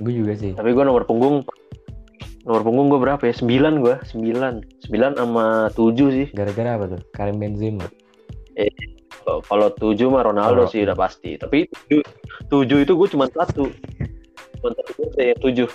[0.00, 0.56] Gue juga sih.
[0.56, 1.44] tapi gue nomor punggung
[2.48, 3.36] nomor punggung gue berapa ya?
[3.36, 4.80] Sembilan gue sembilan.
[4.88, 6.26] Sembilan sama tujuh sih.
[6.32, 7.00] Gara-gara apa tuh?
[7.12, 7.84] Karim Benzema.
[9.40, 10.68] Kalau tujuh mah Ronaldo Oh.
[10.68, 11.34] sih udah pasti.
[11.34, 12.02] Tapi tujuh,
[12.46, 13.70] tujuh itu gue cuma satu.
[14.56, 15.68] Cuma satu jersey yang tujuh.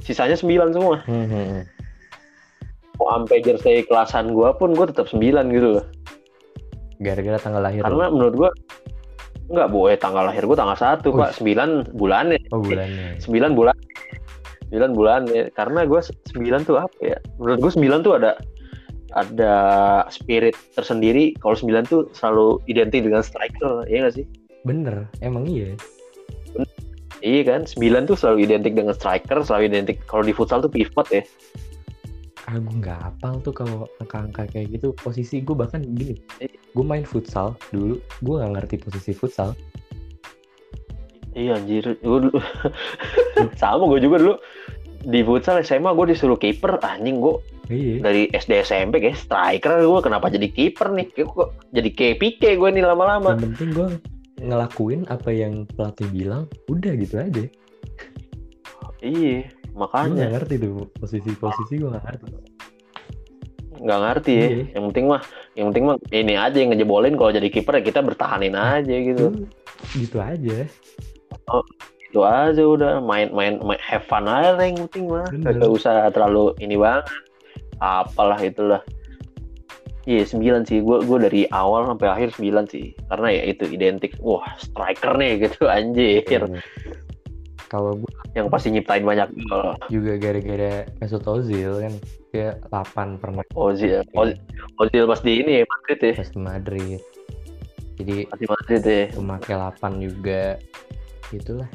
[0.00, 0.96] Sisanya sembilan semua.
[1.04, 1.62] Hmm, hmm, hmm.
[2.96, 5.84] mau sampai jersey kelasan gue pun gue tetap sembilan gitu loh.
[7.00, 7.80] Gara-gara tanggal lahir.
[7.80, 8.50] karena menurut gue
[9.50, 11.32] nggak boleh tanggal lahir gue tanggal satu pak.
[11.34, 13.16] Sembilan bulan ya Oh bulannya.
[13.18, 13.76] sembilan bulan.
[14.68, 17.16] Sembilan bulan ya karena gue sembilan tuh apa ya?
[17.40, 18.30] Menurut gue sembilan tuh ada
[19.14, 19.54] ada
[20.08, 24.26] spirit tersendiri kalau sembilan tuh selalu identik dengan striker ya nggak sih?
[24.62, 25.74] Bener, emang iya.
[27.20, 31.08] Iya kan, 9 tuh selalu identik dengan striker, selalu identik kalau di futsal tuh pivot
[31.12, 31.24] ya.
[32.48, 34.96] ah gue nggak hafal tuh kalau angka-angka kayak gitu.
[34.96, 36.16] Posisi gue bahkan gini
[36.70, 39.52] gue main futsal dulu gue nggak ngerti posisi futsal.
[41.36, 42.40] Iya anjir, gue dulu
[43.60, 44.34] sama gue juga dulu.
[45.04, 47.36] Di futsal SMA gue disuruh kiper anjing gue
[47.70, 47.96] iya.
[48.02, 51.06] Dari SD SMP kayak striker gue kenapa jadi kiper nih?
[51.14, 53.38] Kayak kok jadi pike gue nih lama-lama.
[53.38, 53.88] Yang penting gue
[54.40, 57.44] ngelakuin apa yang pelatih bilang udah gitu aja.
[59.00, 60.12] Iya gue makanya.
[60.12, 62.24] nggak ngerti tuh posisi-posisi gue nggak ngerti.
[63.80, 64.46] Nggak ngerti ya.
[64.46, 64.64] Iya.
[64.76, 65.22] yang penting mah
[65.56, 69.46] yang penting mah ini aja yang ngejebolin kalau jadi kiper ya kita bertahanin aja gitu.
[69.96, 70.58] Gitu aja.
[72.10, 75.28] Itu aja udah main-main main have fun aja yang penting mah.
[75.30, 77.08] Gak usah terlalu ini banget
[77.80, 78.80] apalah itulah.
[80.08, 80.80] Iya sembilan sih.
[80.80, 82.92] Gue gue dari awal sampai akhir sembilan sih.
[83.08, 84.16] Karena ya itu identik.
[84.20, 86.24] Wah striker nih gitu anjir.
[86.28, 86.60] Iya.
[87.70, 89.78] kalau gue yang pasti nyiptain banyak gol.
[89.94, 91.94] juga gara-gara Mesut Ozil kan.
[92.34, 94.38] Dia 8 pernah Ozil Ozil,
[94.74, 96.14] Ozil pas di ini ya Madrid ya?
[96.18, 97.00] Pas Madrid.
[97.94, 99.04] Jadi pas di Madrid ya.
[99.14, 100.42] pemakai 8 juga
[101.30, 101.70] itulah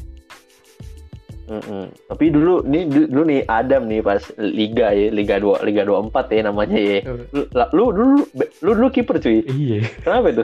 [1.45, 1.85] Mm-mm.
[2.07, 6.09] Tapi dulu nih du- dulu nih Adam nih pas liga ya Liga 2 Liga 24
[6.31, 6.99] ya namanya ya.
[7.31, 8.17] Lu lu dulu
[8.59, 9.45] lu dulu kiper cuy.
[9.45, 10.43] iya Kenapa itu?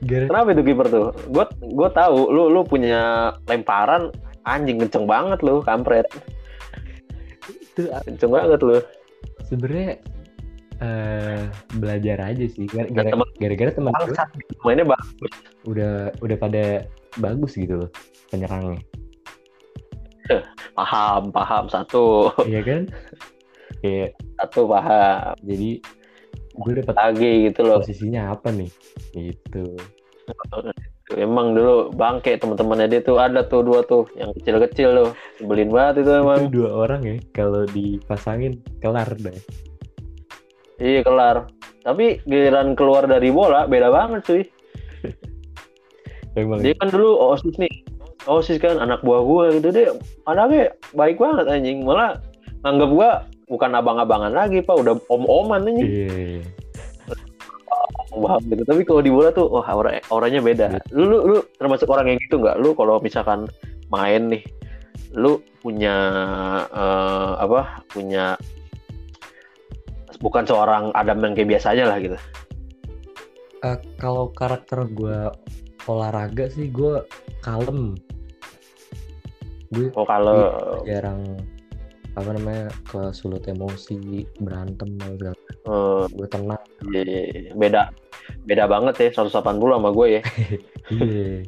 [0.00, 1.06] gara Kenapa itu kiper tuh?
[1.28, 3.00] Gue gue tahu lu lu punya
[3.44, 4.10] lemparan
[4.44, 6.06] anjing kenceng banget lu kampret.
[7.46, 8.78] itu Kenceng banget lu.
[9.40, 9.96] sebenarnya
[10.78, 11.42] eh
[11.74, 13.92] belajar aja sih Gara- Dan gara- temen- gara-gara teman.
[14.60, 15.30] Mainnya bagus.
[15.64, 16.64] udah udah pada
[17.16, 17.90] bagus gitu loh
[18.28, 18.78] penyerangnya
[20.78, 22.30] Paham, paham satu.
[22.44, 22.86] iya kan
[23.80, 25.34] kayak Satu paham.
[25.42, 25.70] jadi
[26.58, 27.78] gue dapat Lagi gitu loh.
[27.80, 28.70] posisinya apa nih
[29.12, 29.74] gitu
[31.08, 35.10] Emang dulu bangke teman-temannya dia tuh ada tuh dua tuh yang kecil-kecil tuh.
[35.38, 36.38] Sebelin banget itu emang.
[36.44, 39.32] itu dua orang ya kalau dipasangin kelar deh
[40.76, 41.48] Iya kelar.
[41.80, 44.42] Tapi giliran keluar dari bola beda banget cuy.
[46.36, 47.72] emang Dia kan dulu osis nih.
[48.26, 49.90] Osis kan anak buah gue gitu dia.
[50.26, 51.86] Anaknya baik banget anjing.
[51.86, 52.18] Malah
[52.66, 53.10] nganggap gua
[53.46, 54.74] bukan abang-abangan lagi pak.
[54.74, 55.86] Udah om-oman anjing.
[55.86, 56.42] iya
[58.18, 58.62] Paham gitu.
[58.66, 60.82] Tapi kalau di bola tuh wah aura auranya beda.
[60.90, 62.58] Lu, lu lu termasuk orang yang gitu nggak?
[62.58, 63.46] Lu kalau misalkan
[63.94, 64.42] main nih,
[65.14, 65.94] lu punya
[66.72, 67.86] eh, apa?
[67.86, 68.34] Punya
[70.18, 72.18] bukan seorang Adam yang kayak biasanya lah gitu.
[73.62, 75.30] Eh, kalau karakter gue
[75.86, 77.02] olahraga sih gue
[77.42, 77.96] kalem
[79.68, 81.22] gue Oh kalau jarang
[82.18, 86.62] apa namanya ke sulut emosi berantem segala eh, gue tenang.
[86.90, 87.50] Iya, iya, iya.
[87.54, 87.82] beda
[88.42, 90.22] beda banget ya 180 sama gue ya.
[90.88, 91.44] Iya.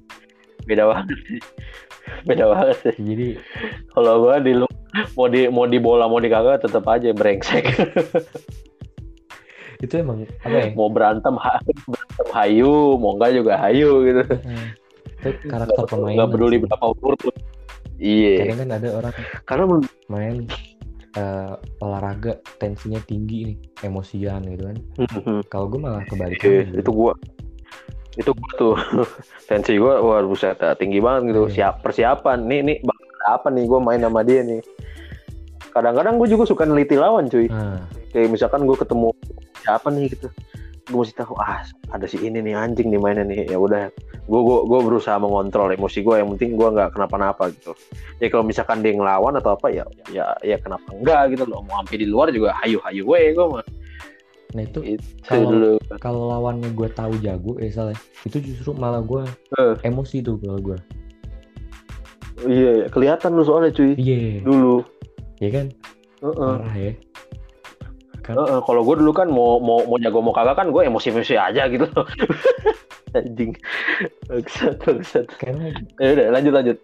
[0.68, 1.40] Beda banget sih.
[2.28, 2.94] Beda banget sih.
[3.00, 3.28] Jadi
[3.90, 4.78] kalau gue di lu-
[5.16, 7.64] mau di mau di bola mau di kagak tetap aja brengsek.
[9.84, 10.76] Itu emang apa ya?
[10.76, 14.22] Mau berantem ha- berantem hayu mau enggak juga hayu gitu.
[15.24, 17.32] Itu karakter pemain nggak peduli berapa umur tuh
[18.01, 18.34] iya.
[18.42, 19.12] Kadang kan ada orang
[19.44, 19.64] karena
[20.09, 20.36] main
[21.14, 24.76] eh, olahraga tensinya tinggi nih emosian gitu kan.
[25.53, 27.12] Kalau gue malah Iya, kebalikannya itu gua.
[28.16, 28.74] Itu gua tuh.
[29.48, 31.42] Tensi gua wah buset dah, tinggi banget gitu.
[31.46, 31.55] Iya.
[31.55, 32.48] siap persiapan.
[32.48, 32.76] Nih nih
[33.28, 34.64] apa nih gua main sama dia nih?
[35.70, 37.46] Kadang-kadang gue juga suka neliti lawan cuy.
[37.46, 39.09] Nah kayak misalkan gue ketemu
[39.62, 40.28] siapa nih gitu
[40.91, 41.62] gue mesti tahu ah
[41.95, 43.47] ada si ini nih anjing nih mainnya nih.
[43.47, 43.86] Ya udah
[44.26, 47.72] gue gue gue berusaha mengontrol emosi gue yang penting gue nggak kenapa-napa gitu.
[48.18, 51.62] Ya kalau misalkan dia ngelawan atau apa ya ya ya kenapa enggak gitu loh.
[51.62, 53.64] Mau sampai di luar juga hayu hayu gue gue mah.
[54.51, 57.95] Nah itu itu Kalau- kalau lawannya gue tahu jago eh salah.
[58.26, 59.22] Itu justru malah gue
[59.57, 59.74] Eh.
[59.86, 60.78] emosi tuh kalau gue
[62.49, 62.86] iya iya.
[62.88, 63.93] kelihatan lu soalnya cuy.
[63.95, 64.41] Iya.
[64.43, 64.80] Dulu.
[65.38, 65.66] Ya kan?
[66.20, 66.36] Heeh.
[66.36, 66.93] parah ya
[68.31, 68.37] kan?
[68.39, 71.66] Heeh, kalau gue dulu kan mau mau mau jago mau kagak kan gue emosi-emosi aja
[71.66, 71.87] gitu.
[73.18, 73.53] Anjing.
[74.31, 75.26] Bangsat bangsat.
[75.35, 76.78] Karena ya udah lanjut lanjut.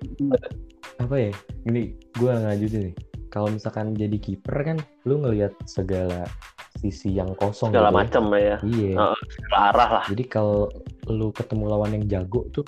[0.98, 1.30] Apa ya?
[1.62, 2.94] Gini gue lanjutin nih.
[3.30, 6.26] Kalau misalkan jadi kiper kan lu ngelihat segala
[6.76, 8.00] sisi yang kosong segala gitu ya.
[8.02, 8.56] macam ya.
[8.66, 8.94] Iya.
[9.14, 10.04] Segala arah lah.
[10.10, 10.68] Jadi kalau
[11.06, 12.66] lu ketemu lawan yang jago tuh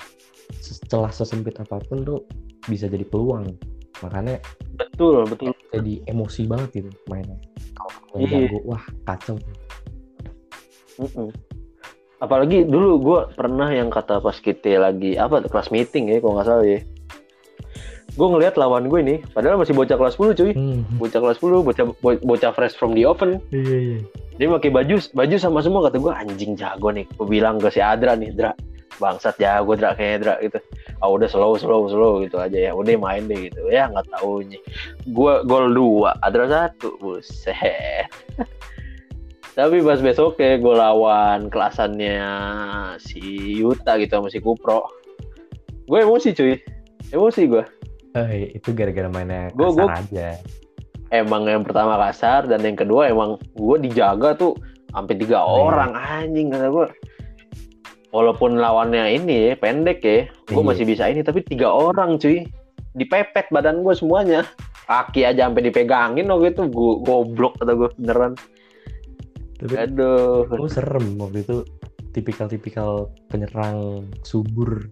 [0.63, 2.23] setelah sesempit apa pun tuh
[2.65, 3.53] bisa jadi peluang.
[3.99, 4.39] Makanya
[4.79, 5.51] betul betul.
[5.75, 7.35] jadi emosi banget gitu mainnya
[7.79, 8.51] kalau Iya.
[8.61, 9.35] wah kacau
[10.97, 11.31] Mm-mm.
[12.19, 16.45] Apalagi dulu gue pernah yang kata pas kita lagi apa kelas meeting ya kalau nggak
[16.45, 16.83] salah ya.
[18.11, 20.51] Gue ngelihat lawan gue nih, padahal masih bocah kelas 10 cuy.
[20.51, 20.99] hmm.
[20.99, 23.39] Bocah kelas 10, bocah bo- bocah fresh from the oven.
[23.49, 23.99] iya iya
[24.35, 27.07] Dia pakai baju baju sama semua kata gue anjing jago nih.
[27.09, 28.51] Gue bilang ke si Adra nih, Dra.
[28.99, 30.59] Bangsat ya gue drak kayaknya drak gitu.
[30.99, 32.71] Ah udah slow slow slow gitu aja ya.
[32.71, 33.63] Udah main deh gitu.
[33.67, 34.59] Ya nggak tahu nih
[35.07, 38.11] gue gol dua ada satu buset.
[39.57, 42.21] Tapi pas besok kayak gue lawan kelasannya
[43.01, 43.19] si
[43.59, 44.87] Yuta gitu sama si Kupro.
[45.83, 46.55] Gue emosi cuy.
[47.09, 47.63] Emosi gue
[48.09, 50.29] Eh, itu gara-gara mainnya Gua- kasar gua- aja.
[51.09, 54.53] emang yang pertama kasar dan yang kedua emang gue dijaga tuh
[54.89, 55.45] sampai tiga iya.
[55.45, 56.85] orang anjing kata gue
[58.09, 60.65] walaupun lawannya ini ya, pendek ya gue Iya.
[60.65, 62.45] masih bisa ini tapi tiga orang cuy.
[62.97, 64.43] Dipepet badan gue semuanya.
[64.89, 68.33] Kaki aja sampai dipegangin waktu itu gue goblok kata gue beneran.
[69.61, 70.49] Tapi aduh.
[70.49, 71.57] gue serem waktu itu
[72.09, 74.89] tipikal-tipikal penyerang subur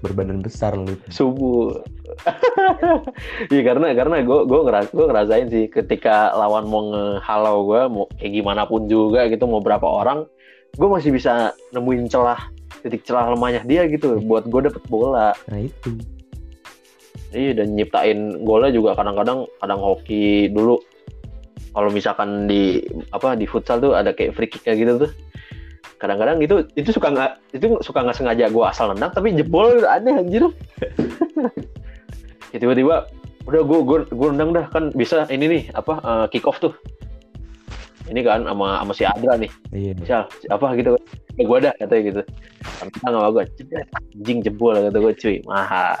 [0.00, 0.96] berbadan besar lu.
[1.12, 1.76] subuh
[3.52, 8.04] iya karena karena gue gue ngeras gue ngerasain sih ketika lawan mau ngehalau gue mau
[8.16, 10.24] kayak gimana pun juga gitu mau berapa orang
[10.78, 12.48] gue masih bisa nemuin celah
[12.82, 15.34] titik celah lemahnya dia gitu buat gue dapet bola.
[15.50, 15.90] Nah itu.
[17.30, 20.78] iya dan nyiptain golnya juga kadang-kadang kadang hoki dulu.
[21.70, 22.82] Kalau misalkan di
[23.14, 25.10] apa di futsal tuh ada kayak free kicknya gitu tuh.
[26.00, 30.14] Kadang-kadang itu itu suka nggak itu suka nggak sengaja gue asal nendang tapi jebol aneh
[30.18, 30.44] anjir.
[32.50, 33.06] Ya, tiba-tiba
[33.46, 36.74] udah gue gue gue nendang dah kan bisa ini nih apa eh, kick off tuh
[38.08, 39.50] ini kan sama sama si Adra nih.
[39.70, 39.92] Iya.
[39.94, 40.96] misal apa gitu.
[41.36, 42.22] Ya gue dah katanya gitu.
[42.78, 45.98] Tentang sama gue jebret, anjing jebol kata gue cuy maha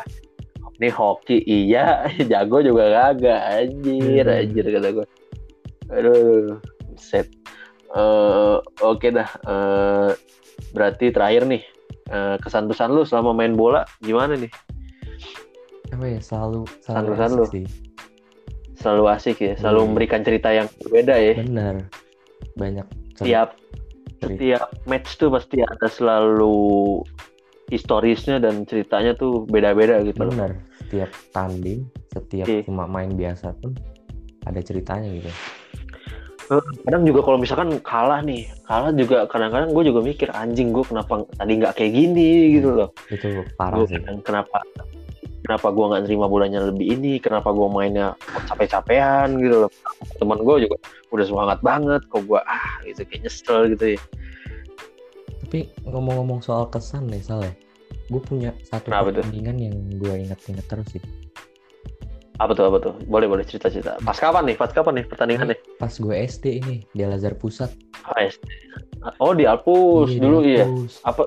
[0.76, 2.08] ini hoki iya.
[2.30, 4.40] Jago juga kagak anjir Hmm.
[4.40, 5.06] anjir kata gue
[5.90, 6.56] aduh
[6.96, 7.26] set.
[7.90, 9.28] Eh, oke dah.
[9.42, 10.10] Eh,
[10.70, 11.62] berarti terakhir nih.
[12.06, 14.50] Eh, kesan pesan lu selama main bola gimana nih?
[15.90, 17.42] Apa ya selalu Selalu- selalu selalu.
[17.42, 17.66] asik sih.
[18.80, 19.86] Selalu asik ya selalu Hmm.
[19.86, 21.74] memberikan cerita yang berbeda ya Bener.
[22.54, 23.20] Banyak cerita.
[23.20, 23.48] setiap
[24.18, 27.00] setiap match tuh pasti ada selalu
[27.66, 30.32] historisnya dan ceritanya tuh beda-beda gitu loh.
[30.34, 30.58] Bener.
[30.80, 32.60] Setiap tanding, setiap Iya.
[32.64, 33.72] cuma main biasa pun
[34.42, 35.30] ada ceritanya gitu.
[36.82, 41.22] kadang juga kalau misalkan kalah nih kalah juga kadang-kadang gue juga mikir anjing gue kenapa
[41.32, 44.02] tadi nggak kayak gini gitu loh Itu parah gue sih.
[44.20, 44.58] kenapa
[45.50, 48.14] kenapa gue nggak nerima bolanya lebih ini kenapa gue mainnya
[48.46, 49.70] capek-capean gitu loh
[50.14, 50.76] teman gue juga
[51.10, 54.00] udah semangat banget kok gue ah gitu kayak nyesel gitu ya
[55.40, 57.50] Tapi ngomong-ngomong soal kesan nih, Sal ya.
[58.06, 59.02] Gue punya satu tuh?
[59.10, 61.02] pertandingan yang gue inget-inget terus sih.
[62.36, 65.92] apa tuh apa tuh boleh boleh cerita-cerita pas kapan nih pas kapan nih pertandingannya Pas
[65.92, 67.68] gue SD ini, di Al-Azhar Pusat.
[68.00, 68.46] oh, SD.
[69.18, 70.94] oh di Alpus Iya, di dulu iya Alpus.
[71.02, 71.22] apa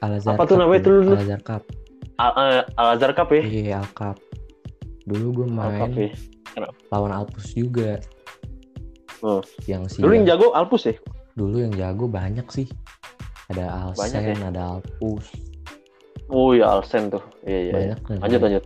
[0.00, 1.10] Al-Azhar Apa tuh namanya ya, tuh dulu?
[1.12, 1.62] Al-Azhar Cup.
[2.20, 4.16] Al, eh, Al Azhar Cup ya Iya, Al Cup.
[5.08, 6.12] Dulu gue main ya
[6.92, 7.96] lawan Alpus juga.
[9.24, 9.40] Oh.
[9.64, 10.94] Yang si dulu yang jago Alpus ya
[11.38, 12.68] dulu yang jago banyak sih.
[13.50, 14.48] Ada Banyak Alsen, ya?
[14.54, 15.26] ada Alpus,
[16.30, 18.18] oh iya Alsen tuh iya iya banyak lah.
[18.22, 18.64] lanjut lanjut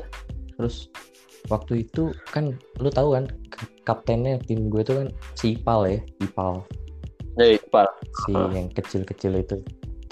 [0.60, 0.76] Terus
[1.48, 3.24] waktu itu kan lu tahu kan
[3.88, 5.08] kaptennya tim gue itu kan
[5.40, 6.60] si Ipal ya, Ipal
[7.40, 7.86] ya Iqbal
[8.24, 8.46] si Ah.
[8.52, 9.56] yang kecil-kecil itu.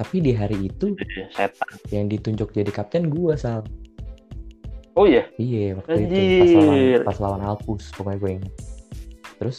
[0.03, 3.62] Tapi di hari itu Iya, setan yang ditunjuk jadi kapten gue sal.
[4.92, 7.00] oh iya Iya waktu itu pas lawan, Anjir.
[7.07, 8.55] pas lawan Alpus pokoknya gue inget.
[9.38, 9.59] Terus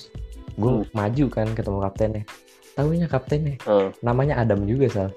[0.53, 0.85] gue Hmm.
[0.91, 2.23] maju kan ketemu kaptennya.
[2.73, 3.89] Tahunya kaptennya Hmm.
[4.01, 5.09] namanya Adam juga sal.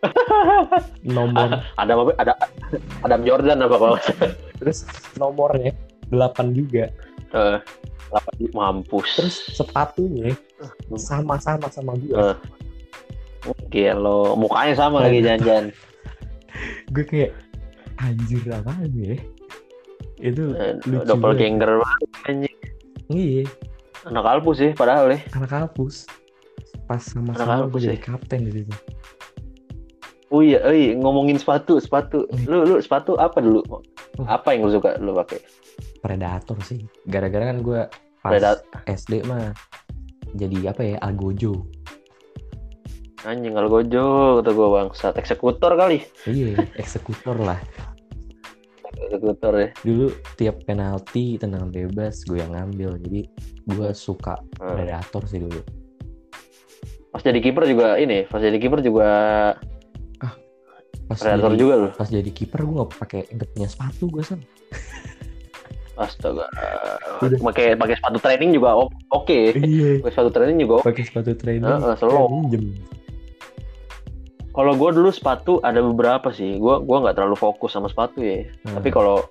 [1.04, 2.32] Nomor ada ada
[3.04, 3.96] Adam Jordan apa kalau
[4.58, 5.76] terus nomornya
[6.08, 6.88] 8 juga.
[7.30, 7.58] Eh,
[8.10, 10.32] lapan mampus Terus sepatunya
[10.96, 12.10] sama-sama sama gue.
[12.10, 12.36] Eh.
[13.42, 15.66] Oke lo mukanya sama lagi jangan-jangan
[16.92, 17.32] Gue kayak
[17.96, 19.16] anjir apaan ya?
[20.18, 22.56] Itu Eh, lucu doppelganger banget anjing
[23.08, 23.42] Iya,
[24.04, 26.06] anak Alpus sih padahal ya anak kampus.
[26.84, 28.74] Pas sama-sama kampus gue jadi kapten di situ.
[30.28, 32.46] oh iya eh ngomongin sepatu sepatu Hmm.
[32.46, 33.82] lu lu sepatu apa dulu Oh.
[34.24, 35.42] apa yang lu suka lu pakai
[35.98, 36.86] Predator sih.
[37.02, 37.80] Gara-gara kan gue
[38.20, 39.50] pas Predat- SD mah
[40.32, 41.66] jadi apa ya algojo.
[43.22, 44.04] Anjing kalau gojo
[44.40, 47.60] kata gua bangsat eksekutor kali Iya, eksekutor lah.
[49.00, 53.00] eksekutor ya Dulu tiap penalti tendangan bebas gue yang ngambil.
[53.00, 53.20] Jadi
[53.66, 54.74] gue suka Hmm.
[54.74, 55.60] predator sih dulu.
[57.10, 59.10] pas jadi kiper juga ini pas jadi kiper juga
[61.10, 64.22] Pas predator jadi, juga lu pas jadi kiper gue nggak pakai nggak punya sepatu gue
[64.22, 64.38] san.
[65.98, 66.46] astaga
[67.42, 68.78] pakai pakai sepatu training juga
[69.10, 69.98] oke Iya.
[70.00, 71.66] pakai sepatu training juga oke Pakai sepatu training.
[71.66, 72.30] Heeh, slow.
[72.30, 72.64] Minjem.
[74.50, 78.44] Kalau gue dulu sepatu ada beberapa sih gue gua nggak terlalu fokus sama sepatu ya
[78.64, 78.76] Hmm.
[78.76, 79.22] tapi kalau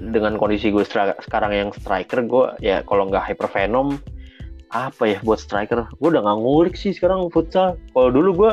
[0.00, 0.80] dengan kondisi gue
[1.20, 4.00] sekarang yang striker gue ya kalau nggak hypervenom
[4.68, 8.50] apa ya buat striker gue udah nggak ngulik sih sekarang futsal kalau dulu gue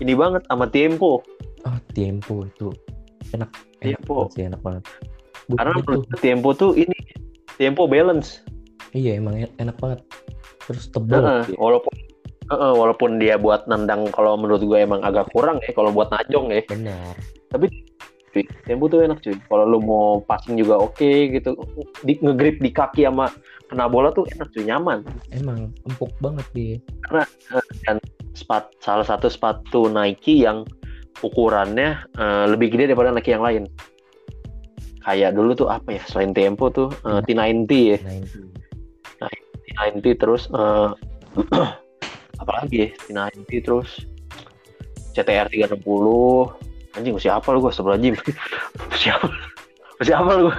[0.00, 1.20] ini banget sama Tempo.
[1.68, 2.72] Oh, Tempo itu
[3.36, 3.52] enak.
[3.84, 4.12] Enak Tempo.
[4.16, 4.82] banget sih, enak banget.
[5.52, 6.96] Karena menurut Tempo tuh ini
[7.60, 8.40] Tempo balance.
[8.96, 10.00] Iya, emang en- enak banget.
[10.64, 11.20] Terus tebal.
[11.44, 11.58] Gitu ya.
[11.60, 11.92] walaupun
[12.50, 16.50] heeh, walaupun dia buat nendang kalau menurut gue emang agak kurang ya kalau buat najong
[16.50, 16.62] ya.
[16.66, 17.14] Benar.
[18.30, 19.34] Cuy, Tempo tuh enak cuy.
[19.34, 21.58] Kalau lu mau passing juga oke gitu.
[22.06, 23.26] Di ngegrip di kaki sama
[23.66, 25.02] kena bola tuh enak cuy, nyaman.
[25.34, 26.76] Emang empuk banget dia.
[28.38, 30.62] Spat, salah satu sepatu Nike yang
[31.26, 33.66] ukurannya eh, lebih gede daripada Nike yang lain.
[35.02, 37.98] Kayak dulu tuh apa ya selain Tempo tuh eh, T90 ya.
[37.98, 38.38] Nah, itu.
[39.66, 40.90] T90 terus eh
[42.40, 42.88] apalagi ya
[43.30, 43.90] T90 terus.
[45.10, 45.84] CTR 360
[46.94, 47.98] anjing masih apa lu gue sebelum
[48.94, 49.26] siapa
[49.98, 50.50] masih apa lu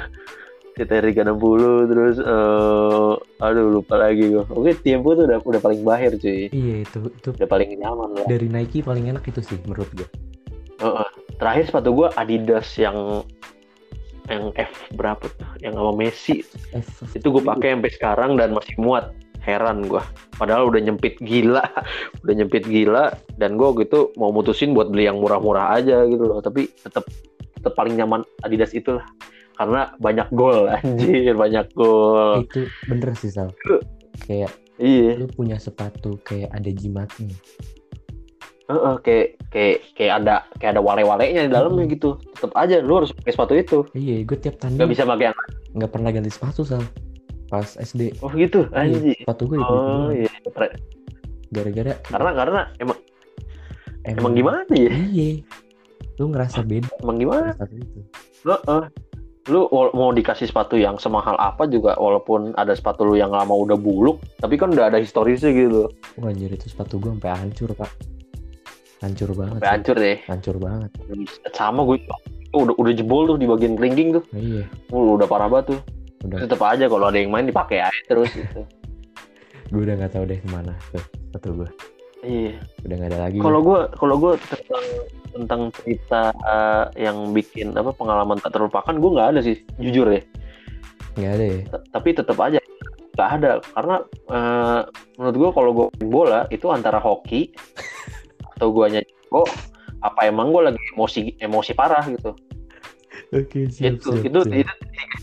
[0.80, 3.14] CTR 360 terus eh
[3.44, 6.48] aduh lupa lagi gue oke Tempo tuh udah udah paling bahir cuy.
[6.52, 8.28] Iya, itu itu udah paling nyaman lah.
[8.28, 10.08] dari Nike paling enak itu sih menurut gue.
[10.82, 11.10] Heeh.
[11.38, 13.26] terakhir sepatu gue Adidas yang
[14.30, 15.50] yang F berapa tuh?
[15.60, 16.36] Yang sama Messi.
[16.72, 16.88] F.
[17.12, 19.12] Itu gue pakai sampai sekarang dan masih muat
[19.42, 20.02] heran gue
[20.38, 21.66] padahal udah nyempit gila.
[22.22, 23.10] Udah nyempit gila
[23.42, 26.38] dan gue gitu mau mutusin buat beli yang murah-murah aja gitu loh.
[26.42, 27.06] Tapi tetap
[27.58, 29.06] tetap paling nyaman Adidas itulah.
[29.58, 32.46] Karena banyak gol anjir banyak gol.
[32.46, 33.50] Itu bener sih Sal.
[34.26, 35.18] Kayak iya.
[35.18, 37.34] lu punya sepatu kayak ada jimatnya.
[38.72, 41.94] Heeh, kayak kayak kayak ada kayak ada wale-walenya di dalamnya Hmm.
[41.98, 42.10] gitu.
[42.38, 43.78] Tetap aja lu harus pakai sepatu itu.
[43.98, 45.36] Iya, gue tiap nggak tanding bisa pakai yang
[45.76, 46.86] nggak pernah ganti sepatu Sal.
[47.52, 48.16] Pas SD.
[48.20, 50.32] oh gitu Iya, anjir sepatu gue itu oh iya
[51.52, 52.98] gara-gara karena karena emang
[54.08, 55.44] emang gimana ya Iya.
[56.16, 58.00] Lu ngerasa beda emang gimana sepatu itu.
[59.48, 63.52] Lu wal- mau dikasih sepatu yang semahal apa juga walaupun ada sepatu lu yang lama
[63.52, 65.90] udah buluk, tapi kan udah ada historisnya gitu.
[66.16, 67.90] Wah, anjir itu sepatu gue sampai hancur, Pak.
[69.02, 69.58] Hancur banget.
[69.58, 70.18] Sampai hancur deh.
[70.30, 70.90] Hancur banget.
[71.52, 72.06] Sama gue
[72.54, 74.24] udah udah jebol tuh di bagian kelingking tuh.
[74.30, 75.80] Iya, Uh, udah parah banget tuh.
[76.26, 78.62] Udah Tetep aja kalau ada yang main dipakai aja terus gitu.
[79.72, 81.70] gue udah nggak tahu deh ke mana tuh sepatu gue.
[82.22, 82.54] Iya.
[82.86, 83.38] Udah nggak ada lagi.
[83.40, 84.86] Kalau gue kalau gue tentang
[85.32, 90.22] tentang cerita eh, yang bikin apa pengalaman tak terlupakan gue nggak ada sih jujur ya.
[91.12, 91.60] nggak ada ya.
[91.68, 92.60] T- tapi tetap aja
[93.12, 93.96] nggak ada karena
[94.32, 94.82] eh,
[95.20, 97.52] menurut gue kalau gue main bola itu antara hoki
[98.58, 99.48] atau gue nyanyi oh
[100.02, 102.32] apa emang gue lagi emosi emosi parah gitu
[103.32, 104.56] Oke, siap, itu siap, itu, siap.
[104.60, 104.68] itu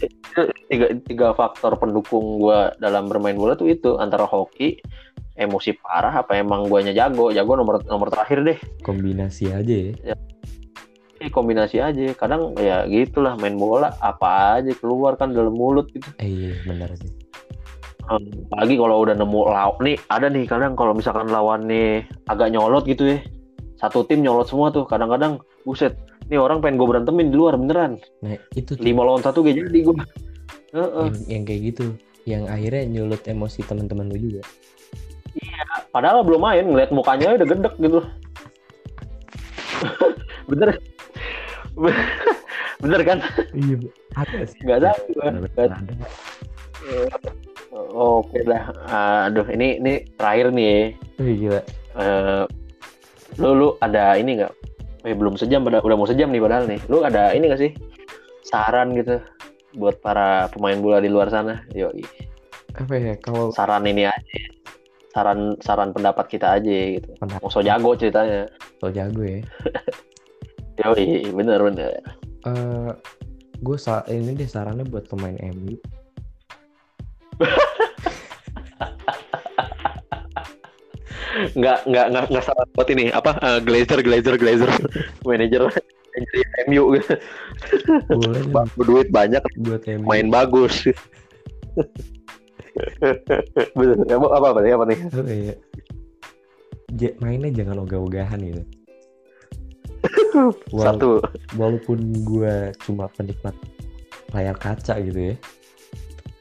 [0.01, 0.43] tiga,
[0.73, 4.81] tiga, tiga faktor pendukung gue dalam bermain bola tuh itu antara hoki
[5.37, 10.17] emosi parah apa emang guanya jago jago nomor nomor terakhir deh kombinasi aja ya.
[11.21, 16.09] Ini kombinasi aja kadang ya gitulah main bola apa aja keluar kan dalam mulut gitu
[16.23, 17.13] Eh, iya, benar sih.
[18.09, 23.05] Apalagi kalau udah nemu lawan nih ada nih kadang kalau misalkan lawannya agak nyolot gitu
[23.05, 23.21] ya
[23.77, 25.39] satu tim nyolot semua tuh kadang-kadang
[25.69, 25.95] buset
[26.29, 29.79] nih orang pengen gue berantemin di luar beneran Nah, itu lima lawan satu gak jadi
[29.83, 29.95] gue
[30.69, 31.03] Heeh.
[31.03, 31.85] yang, yang kayak gitu.
[32.23, 34.43] Yang akhirnya nyulut emosi teman-teman lu juga.
[35.89, 37.99] padahal belum main ngeliat mukanya udah gedek gitu
[40.51, 40.69] bener
[42.79, 43.19] bener kan
[43.53, 43.75] Iya,
[44.13, 44.59] ada sih.
[44.61, 44.91] nggak ada.
[47.95, 48.63] oke dah
[49.25, 51.61] aduh ini ini terakhir nih Wih, gila.
[51.97, 52.43] eh
[53.37, 54.53] lu lu ada ini nggak
[55.07, 56.81] eh belum sejam udah, udah mau sejam nih padahal nih.
[56.91, 57.73] Lu ada ini gak sih?
[58.43, 59.21] Saran gitu
[59.77, 61.63] buat para pemain bola di luar sana?
[61.77, 61.93] Yo
[62.75, 64.39] Apa ya kalau saran ini aja.
[65.15, 67.11] Saran saran pendapat kita aja gitu.
[67.19, 67.43] Pendapat.
[67.45, 68.49] Mau so jago ceritanya.
[68.83, 69.43] So jago ya.
[70.83, 70.95] yo
[71.35, 72.03] bener bener.
[72.47, 72.93] Eh,
[73.59, 75.75] gue sa ini deh sarannya buat pemain MU.
[81.55, 84.71] nggak nggak nggak nggak salah buat ini apa eh, glazer glazer glazer
[85.29, 87.15] manajer manajer MU gitu
[88.11, 88.43] Boleh
[88.89, 90.05] duit banyak buat MU.
[90.05, 90.83] main bagus
[93.75, 95.55] bener apa apa apa apa nih Apa ya?
[96.95, 98.63] Ja- mainnya jangan ogah-ogahan gitu.
[100.73, 101.21] Wal- satu
[101.55, 103.53] walaupun gue cuma penikmat
[104.33, 105.35] layar kaca gitu ya.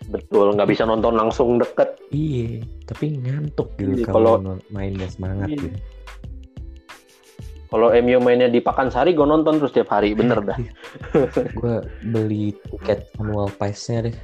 [0.07, 4.91] Betul nggak bisa nonton langsung deket Iya, tapi ngantuk gitu Iya, kalau kalau- non- main
[4.93, 5.59] gak semangat Iya.
[5.61, 5.77] gitu.
[7.67, 10.55] kalau MU mainnya di Pakansari gue nonton terus tiap hari bener dah
[11.51, 11.75] gue
[12.07, 14.15] beli tiket annual pass-nya deh,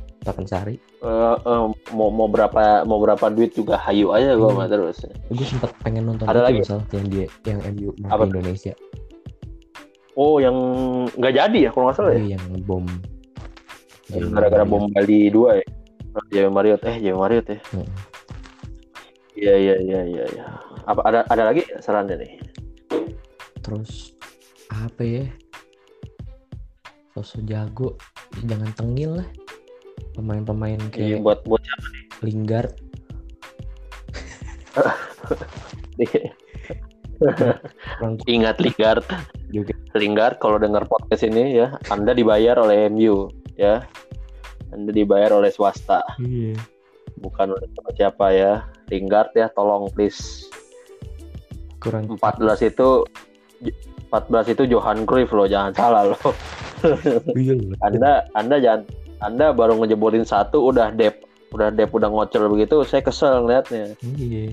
[0.45, 0.79] Sari.
[1.03, 4.55] Eh, eh, mau mau berapa mau berapa duit juga hayu aja gue Hmm.
[4.55, 6.63] mah terus Gue sempet pengen nonton Ada lagi?
[6.63, 8.31] misal yang dia yang MU Apa di?
[8.31, 8.71] Indonesia.
[10.15, 10.55] oh yang
[11.11, 12.87] nggak jadi ya kalau nggak salah ya Iya, yang bom.
[14.11, 15.65] Yang gara-gara bom Bali 2 ya?
[16.29, 17.87] Jawa Marriott eh Jawa Marriott ya Hmm.
[19.33, 20.45] iya iya iya iya iya.
[20.85, 22.31] Apa ada ada lagi sarannya nih?
[23.59, 24.13] Terus
[24.69, 25.25] apa ya?
[27.13, 27.89] Sosok jago.
[28.45, 29.29] Jangan tengil lah.
[30.13, 31.61] Pemain-pemain Iya, kayak buat buat
[32.21, 32.73] Lingard.
[37.97, 39.05] Kurang ingat Lingard.
[39.49, 39.73] juga.
[39.93, 43.85] Lingard kalau dengar podcast ini ya, Anda dibayar oleh MU ya.
[44.73, 46.57] Anda dibayar oleh swasta, iya
[47.21, 48.65] bukan oleh siapa ya.
[48.89, 50.49] Lingard ya, tolong please.
[51.83, 53.03] kurang 14 itu
[54.07, 56.31] 14 itu Johan Cruyff loh, jangan salah loh.
[57.35, 57.59] iya.
[57.83, 58.81] Anda Anda jangan
[59.23, 61.23] Anda baru ngejebolin satu udah dep
[61.53, 64.49] udah dep udah ngocel begitu saya kesel ngeliatnya iya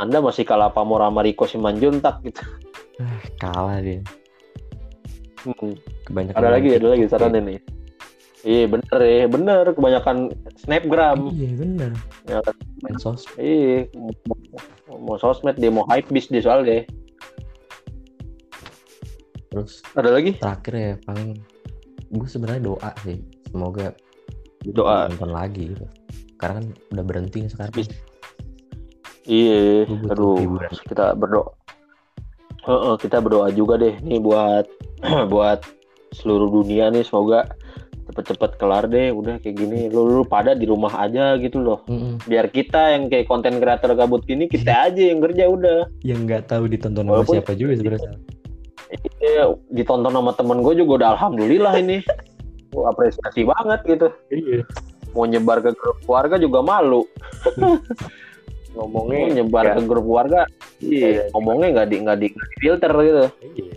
[0.00, 2.42] Anda masih kalah pamor sama Rico Simanjuntak gitu
[3.04, 4.00] ah, kalah dia
[5.44, 5.74] Hmm.
[6.08, 7.56] kebanyakan ada lagi ada lagi TikTok saran ini
[8.46, 9.64] iya bener ya bener.
[9.74, 11.18] Kebanyakan snapgram.
[11.34, 11.34] Ya.
[11.34, 11.90] iya bener.
[12.30, 12.38] Ya.
[12.46, 12.54] Kan?
[12.86, 13.90] main sos iya
[14.22, 16.86] mau- mau sosmed dia mau hype bis dia soal deh
[19.50, 20.36] terus ada lagi?
[20.36, 21.40] terakhir ya paling
[22.12, 23.18] gue sebenarnya doa sih.
[23.50, 23.96] Semoga
[24.62, 25.08] doa.
[25.10, 25.86] nonton lagi gitu.
[26.36, 27.74] Karena kan udah berhenti nih sekarang.
[27.74, 27.98] Bis-
[29.26, 30.70] iya aduh hiburan.
[30.86, 31.50] kita berdoa
[32.66, 34.66] Heeh, kita berdoa juga deh nih buat
[35.32, 35.62] buat
[36.10, 37.46] seluruh dunia nih semoga
[38.06, 39.86] cepet-cepet kelar deh udah kayak gini.
[39.90, 41.86] Lu, lu pada di rumah aja gitu loh.
[41.86, 42.22] Mm-mm.
[42.26, 45.80] biar kita yang kayak konten kreator gabut gini kita aja yang kerja udah.
[46.02, 48.18] Yang nggak tahu ditonton sama siapa juga sebenarnya.
[49.18, 49.44] Iya,
[49.74, 52.06] ditonton sama temen gue juga udah alhamdulillah ini.
[52.70, 54.08] Gua apresiasi banget gitu.
[54.30, 54.62] Iya.
[55.14, 57.08] Mau nyebar ke grup keluarga juga malu
[58.76, 60.40] ngomongnya nyebar ke grup keluarga
[60.84, 61.26] iya.
[61.32, 62.28] ngomongnya nggak di nggak di,
[62.60, 63.24] filter gitu.
[63.56, 63.74] Iya.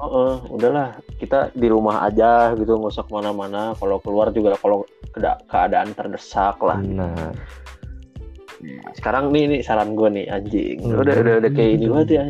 [0.00, 3.76] Heeh, udahlah kita di rumah aja gitu nggak usah ke mana-mana.
[3.76, 6.80] Kalau keluar juga kalau keda- keadaan terdesak lah.
[6.80, 7.36] Benar.
[8.96, 10.78] Sekarang nih nih saran gue nih anjing.
[10.80, 11.04] Hmm.
[11.04, 11.92] udah udah udah kayak ini Hmm.
[11.96, 12.24] banget ya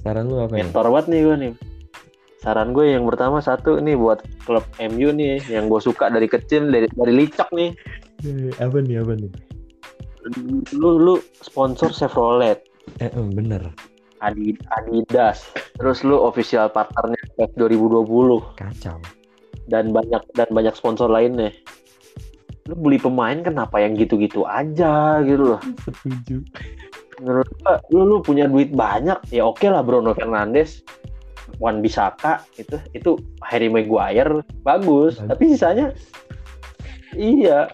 [0.00, 0.64] saran lu apa ya?
[0.64, 1.52] Mentor banget nih gue nih.
[2.38, 6.70] Saran gue yang pertama satu nih buat klub MU nih yang gue suka dari kecil
[6.70, 7.70] dari dari licok nih.
[8.24, 9.30] Eh, apa nih apa nih
[10.72, 12.60] lu lu sponsor Chevrolet.
[12.98, 13.72] Eh em, bener.
[14.18, 15.46] Adi- Adidas.
[15.78, 18.98] Terus lu official partnernya PES 2020 kacau.
[19.68, 21.52] Dan banyak dan banyak sponsor lainnya.
[22.66, 25.60] Lu beli pemain kenapa yang gitu-gitu aja gitu loh.
[25.86, 26.42] Setuju.
[27.18, 29.18] Menurut gua lu lu punya duit banyak.
[29.30, 30.82] Ya oke lah Bruno Fernandes.
[31.58, 34.44] Wan Bisaka itu itu Harry Maguire.
[34.62, 35.16] Bagus.
[35.16, 35.28] Bagus.
[35.30, 35.86] tapi sisanya
[37.16, 37.72] iya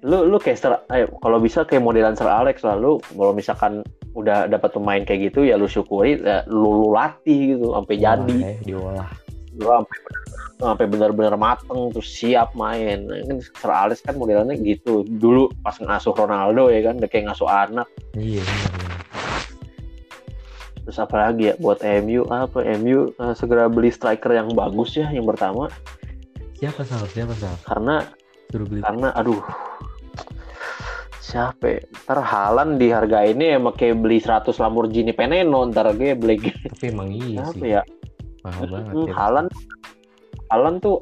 [0.00, 2.76] lu lu kayak Sir, eh, kalau bisa kayak modelan Sir Alex lah.
[2.76, 3.84] Lu kalau misalkan
[4.16, 8.24] udah dapat pemain kayak gitu ya lu syukuri ya, lu, lu latih gitu sampai jadi.
[8.26, 9.08] Diolah ya, diolah.
[9.60, 9.98] Lu sampai
[10.60, 13.08] sampai benar-benar mateng terus siap main.
[13.08, 15.04] Nah, kan Sir Alex kan modelannya gitu.
[15.04, 17.88] Dulu pas ngasuh Ronaldo ya kan udah kayak ngasuh anak.
[18.16, 18.88] Iya bener, bener.
[20.80, 25.12] terus apa lagi ya buat MU apa MU eh, segera beli striker yang bagus ya
[25.12, 25.68] yang pertama.
[26.56, 27.04] Siapa sal?
[27.08, 27.54] Siapa sal?
[27.64, 28.04] Karena
[28.50, 28.82] suruh beli.
[28.82, 29.38] karena aduh
[31.20, 31.80] siapa ya?
[32.04, 36.40] ntar Halan di harga ini emang kayak beli 100 Lamborghini Veneno ntar gue beli
[36.72, 37.70] tapi emang iya apa sih.
[37.70, 37.82] ya?
[38.40, 39.12] Mahal banget Hmm, ya.
[39.14, 39.46] Halan
[40.48, 40.96] Halan tuh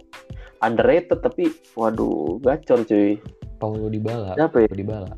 [0.58, 3.16] underrated tapi waduh gacor cuy.
[3.58, 4.68] Paulo Dybala siapa ya?
[4.68, 5.10] Dybala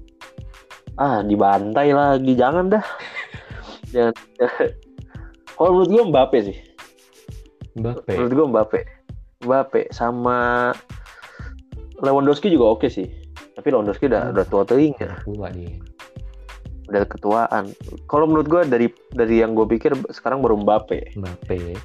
[0.96, 2.84] ah dibantai lagi jangan dah.
[3.90, 4.14] Jangan.
[5.56, 6.56] Kalau menurut gue Mbappe sih.
[7.74, 8.12] Mbappe?
[8.14, 8.80] Menurut gue Mbappe.
[9.42, 10.70] Mbappe sama
[11.98, 13.08] Lewandowski juga oke sih
[13.60, 15.76] tapi Lewandowski udah udah tua teing ya udah tua dia.
[16.88, 17.64] Udah ketuaan.
[18.08, 21.12] Kalau menurut gue dari dari yang gue pikir sekarang baru Mbappe.
[21.20, 21.76] Mbappe.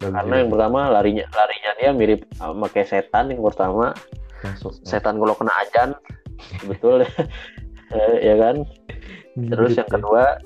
[0.00, 3.92] Bagus karena yang pertama larinya larinya dia mirip sama kayak setan yang pertama.
[4.40, 4.80] Masuk.
[4.80, 5.92] Setan kalau kena ajan
[6.64, 7.04] betul.
[7.94, 8.66] Eh, ya kan?
[9.38, 10.40] Terus yang kedua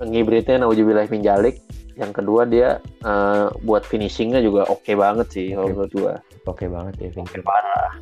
[0.00, 1.60] ngibritnya Naujubillah Minjalik
[1.98, 5.74] yang kedua dia eh, buat finishingnya juga oke banget sih kalau Oke.
[5.76, 6.14] menurut gua.
[6.48, 7.92] Oke banget ya Vincent parah.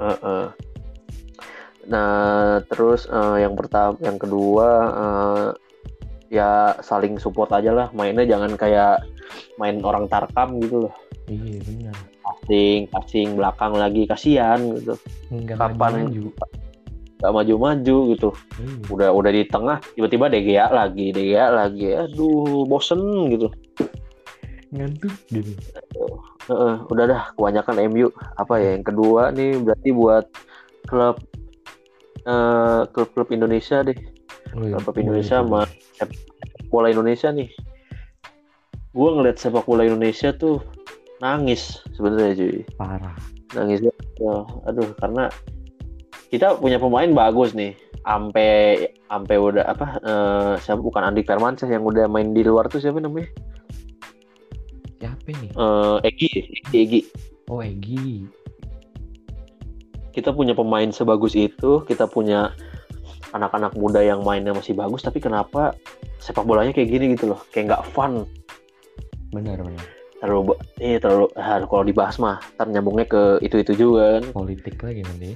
[0.00, 0.71] Heeh.
[1.86, 5.46] Nah terus eh, yang pertama yang kedua eh,
[6.32, 7.88] ya saling support aja lah.
[7.92, 9.04] Mainnya jangan kayak
[9.60, 10.94] main orang tarkam gitu loh.
[11.28, 11.96] Iya benar.
[12.24, 14.96] Passing passing belakang lagi kasihan gitu.
[15.28, 16.26] Nggak Kapan- maju
[17.22, 18.28] gak maju-maju gitu.
[18.58, 18.74] Iya.
[18.90, 21.94] udah udah di tengah tiba-tiba DGA lagi DGA lagi.
[21.94, 22.98] Aduh bosen
[23.30, 23.46] gitu.
[24.74, 25.54] Ngantuk gitu.
[26.50, 30.26] Heeh, udah dah kebanyakan MU apa ya yang kedua nih berarti buat
[30.90, 31.22] klub
[32.26, 33.96] eh, klub-klub Indonesia deh.
[34.52, 34.76] Oh, iya.
[34.76, 35.64] klub Indonesia sama
[35.96, 37.48] sepak bola Indonesia nih.
[38.92, 40.60] Gue ngeliat sepak bola Indonesia tuh
[41.24, 42.60] nangis sebenarnya cuy.
[42.76, 43.16] Parah.
[43.56, 43.92] Nangis ya,
[44.68, 45.28] aduh karena
[46.28, 47.72] kita punya pemain bagus nih.
[48.02, 52.82] Sampai sampai udah apa eh siapa bukan Andi Firmansyah yang udah main di luar tuh
[52.82, 53.30] siapa namanya?
[54.98, 55.50] Siapa nih?
[55.54, 57.00] Eh Egi Egi Egi
[57.46, 58.26] Oh Egi.
[60.12, 62.52] Kita punya pemain sebagus itu kita punya
[63.32, 65.72] anak-anak muda yang mainnya masih bagus tapi kenapa
[66.18, 68.28] sepak bolanya kayak gini gitu loh kayak nggak fun
[69.32, 69.84] Benar benar.
[70.20, 74.76] terlalu eh terlalu ah, kalau dibahas mah ntar nyambungnya ke itu itu juga kan Politik
[74.78, 75.32] lagi nanti.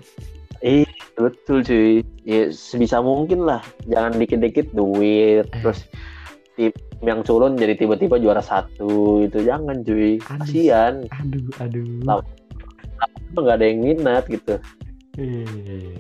[0.61, 5.61] eh betul cuy ya sebisa mungkin lah jangan dikit-dikit duit Eh.
[5.61, 5.89] terus
[6.55, 10.45] tim yang culun jadi tiba-tiba juara satu itu jangan cuy Aduh.
[10.45, 12.21] kasihan Aduh aduh.
[13.33, 14.61] Nggak ada yang minat gitu
[15.17, 15.97] Eh.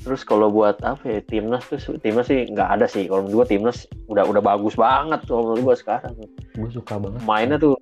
[0.00, 3.46] terus kalau buat apa ya timnas tuh timnas sih nggak ada sih kalau menurut gua
[3.46, 6.14] timnas udah udah bagus banget kalau menurut gua sekarang
[6.52, 7.20] Gue suka banget.
[7.22, 7.74] mainnya tuh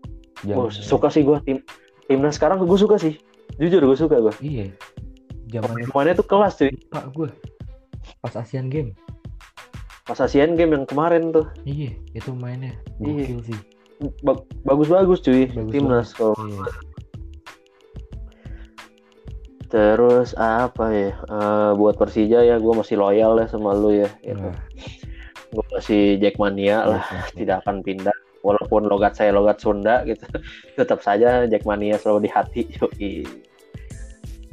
[0.43, 1.61] gua suka sih gua tim
[2.05, 3.15] timnas sekarang gue suka sih
[3.55, 4.73] jujur gue suka gua Iya.
[5.53, 7.31] Zaman mainnya tuh kelas cuy Pak gue
[8.19, 8.93] pas Asian Game.
[10.03, 13.39] pas Asian Game yang kemarin tuh Iya, itu mainnya Iya.
[13.41, 13.59] sih.
[14.65, 16.65] Bagus-bagus cuy Bagus timnas kalau Iya.
[19.69, 24.39] Terus apa ya Eh, buat Persija ya gue masih loyal ya sama lu ya gitu.
[24.39, 24.57] Wah,
[25.55, 27.23] gue masih Jackmania lah iya.
[27.43, 30.23] tidak akan pindah walaupun logat saya logat Sunda gitu
[30.79, 33.15] tetap saja Jackmania selalu di hati yoi.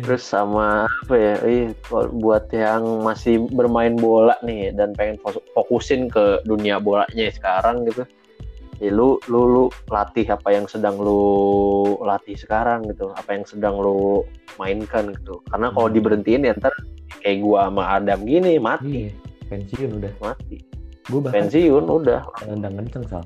[0.02, 1.66] terus sama apa ya ih,
[2.18, 5.22] buat yang masih bermain bola nih dan pengen
[5.54, 8.02] fokusin ke dunia bolanya sekarang gitu
[8.82, 11.22] ya lu lu lu latih apa yang sedang lu
[12.02, 14.26] latih sekarang gitu apa yang sedang lu
[14.58, 15.96] mainkan gitu karena kalau Hmm.
[15.96, 16.74] diberhentiin ya ntar
[17.22, 19.12] kayak gua sama Adam gini mati Iya,
[19.48, 20.14] pensiun udah.
[20.20, 20.58] mati
[21.12, 23.24] bahkan pensiun udah nendang kenceng sal.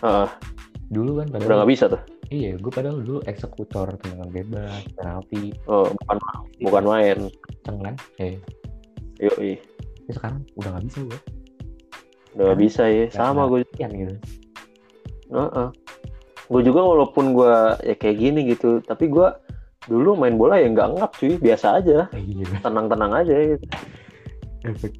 [0.00, 0.28] Heeh,
[0.90, 5.50] Dulu kan udah padahal nggak bisa tuh iya, gue padahal dulu eksekutor tendangan bebas, penalti,
[5.66, 6.16] oh, bukan
[6.62, 7.94] bukan main kenceng kan.
[8.22, 8.38] Eh,
[9.18, 9.58] yoi
[10.06, 11.18] tapi sekarang udah nggak bisa gue.
[12.36, 14.14] Udah nggak bisa ya sama gue gitu.
[16.50, 17.54] gue juga walaupun gue
[17.86, 19.30] ya kayak gini gitu tapi gue
[19.86, 21.34] dulu main bola ya nggak ngap cuy.
[21.40, 22.06] Biasa aja.
[22.18, 22.60] Iya.
[22.62, 23.66] tenang-tenang aja gitu.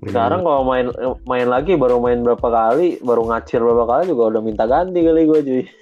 [0.09, 0.89] Sekarang kalau main
[1.29, 5.23] main lagi baru main berapa kali baru ngacir berapa kali juga udah minta ganti kali
[5.29, 5.65] gue cuy.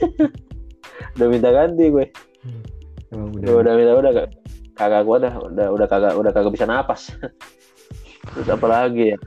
[1.19, 2.07] Udah minta ganti gue
[3.11, 3.43] emang udah.
[3.43, 4.35] udah udah minta udah kag-
[4.79, 7.11] kagak gue udah udah udah kagak udah kagak bisa napas.
[8.35, 9.19] Terus apa lagi ya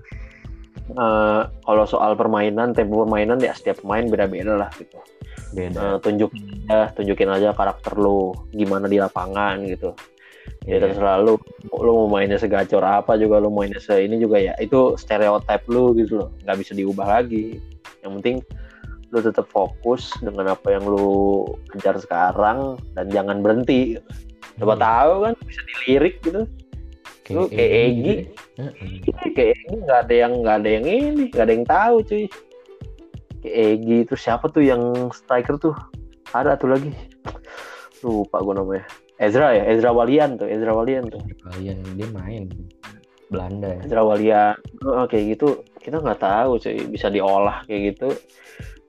[0.90, 5.00] Eh, kalau soal permainan tempo permainan ya setiap pemain beda-beda lah gitu
[5.56, 5.80] beda.
[5.80, 9.96] Eh, tunjukin aja tunjukin aja karakter lu gimana di lapangan gitu
[10.66, 10.90] ya Iya.
[10.90, 11.40] terserah lu
[11.72, 15.96] lu mau mainnya segacor apa juga lu mainnya se ini juga ya itu stereotip lu
[15.96, 17.62] gitu loh nggak bisa diubah lagi
[18.04, 18.44] yang penting
[19.12, 23.96] lu tetap fokus dengan apa yang lu kejar sekarang dan jangan berhenti
[24.60, 24.84] coba Iya.
[24.84, 26.42] tahu kan bisa dilirik gitu
[27.32, 28.16] lu kayak Egi.
[29.32, 32.26] kayak ini nggak ada yang nggak ada yang ini nggak ada yang tahu cuy.
[33.42, 35.76] Kayak Egi itu siapa tuh yang striker tuh?
[36.36, 36.92] Ada tuh lagi.
[38.04, 38.86] Lupa gue namanya.
[39.22, 39.64] Ezra ya?
[39.70, 41.22] Ezra Walian tuh Ezra Walian tuh.
[41.46, 42.50] Kalian dia main
[43.32, 43.80] Belanda ya.
[43.86, 44.56] Ezra Walian.
[44.86, 45.64] Oh, kayak gitu.
[45.80, 46.78] Kita nggak tahu cuy.
[46.90, 48.10] Bisa diolah kayak gitu.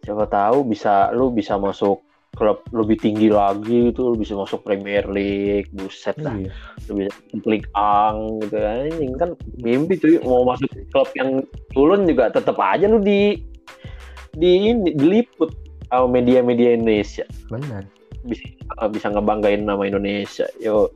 [0.03, 2.03] Siapa tahu bisa lu bisa masuk
[2.33, 6.53] klub lebih tinggi lagi lu bisa masuk Premier League buset dah Iya.
[6.89, 7.12] lu bisa
[7.45, 11.44] klik ang gitu anjing kan mimpi cuy mau masuk klub yang
[11.77, 13.36] turun juga tetap aja lu di
[14.32, 15.52] di ini diliput
[15.93, 17.28] sama media-media Indonesia.
[17.52, 17.85] Benar.
[18.23, 18.47] bisa
[18.94, 20.89] bisa ngebanggain nama Indonesia yo.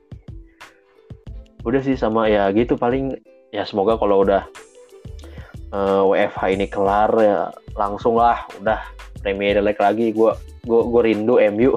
[1.66, 3.18] Udah sih sama ya gitu paling.
[3.50, 4.46] Ya semoga kalau udah
[5.74, 8.80] eh, WFH ini kelar ya langsung lah udah
[9.26, 10.30] Premier League lagi gue
[10.62, 11.74] gue gue rindu MU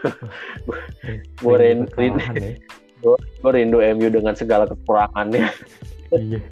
[1.40, 2.54] Gua rin- rin- Kekalahan ya.
[3.40, 5.46] gue rindu MU dengan segala kekurangannya
[6.10, 6.42] Iya.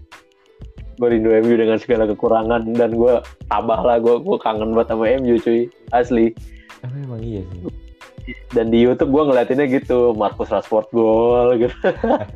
[0.94, 5.04] gue rindu MU dengan segala kekurangan dan gue tambah lah gue gue kangen banget sama
[5.18, 5.66] MU cuy.
[5.90, 6.30] Asli.
[6.80, 7.66] Emang iya sih.
[8.52, 11.74] dan di YouTube gue ngeliatinnya gitu Marcus Rashford gol gitu.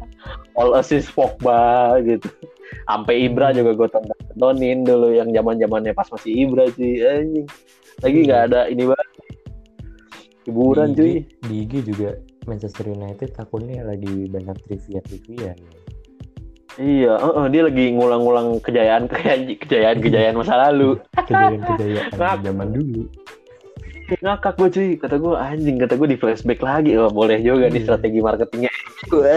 [0.59, 2.27] All assist Pogba gitu.
[2.85, 7.47] Sampai Ibra juga gue tonton tontonin dulu yang zaman zamannya pas masih Ibra sih anjing
[8.01, 9.09] lagi nggak ada ini banget.
[10.43, 11.13] Hiburan Di cuy.
[11.45, 12.11] Di IG juga
[12.45, 15.53] Manchester United akunnya lagi banyak trivia trivia.
[16.81, 19.05] iya uh-uh, dia lagi ngulang-ngulang kejayaan
[19.61, 20.97] kejayaan kejayaan masa lalu.
[21.15, 23.03] Kejayaan-kejayaan Ngak- zaman dulu.
[24.13, 24.91] ngakak gue cuy.
[24.97, 26.97] Kata gue anjing kata gue di flashback lagi.
[26.97, 27.87] Oh, boleh juga nih Iya.
[27.87, 28.73] strategi marketingnya.
[29.07, 29.35] Gue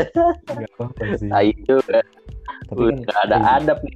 [0.48, 1.30] Gak apa-apa sih.
[1.30, 2.00] tai juga.
[2.66, 3.96] Tapi kan nggak ada iya, adab nih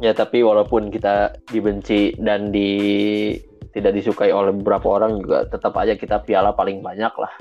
[0.00, 2.52] ya tapi walaupun kita dibenci dan
[3.76, 7.32] tidak disukai oleh beberapa orang juga tetap aja kita piala paling banyak lah.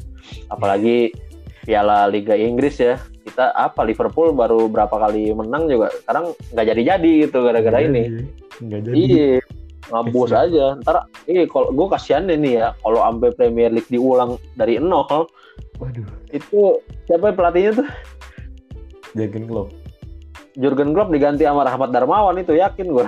[0.52, 1.16] Apalagi
[1.64, 3.00] piala Liga Inggris ya.
[3.26, 8.28] Kita apa Liverpool baru berapa kali menang juga sekarang nggak jadi-jadi gitu gara-gara ini.
[8.60, 8.96] Nggak jadi.
[8.96, 9.30] iya
[9.92, 10.66] ngabus aja.
[10.84, 15.32] Ntar iya kalau gue kasihan deh nih ya kalau sampai Premier League diulang dari nol
[15.76, 17.88] Waduh, itu siapa pelatihnya tuh?
[19.16, 19.85] Jurgen Klopp.
[20.56, 23.08] Jurgen Klopp diganti sama Rahmat Darmawan itu yakin gue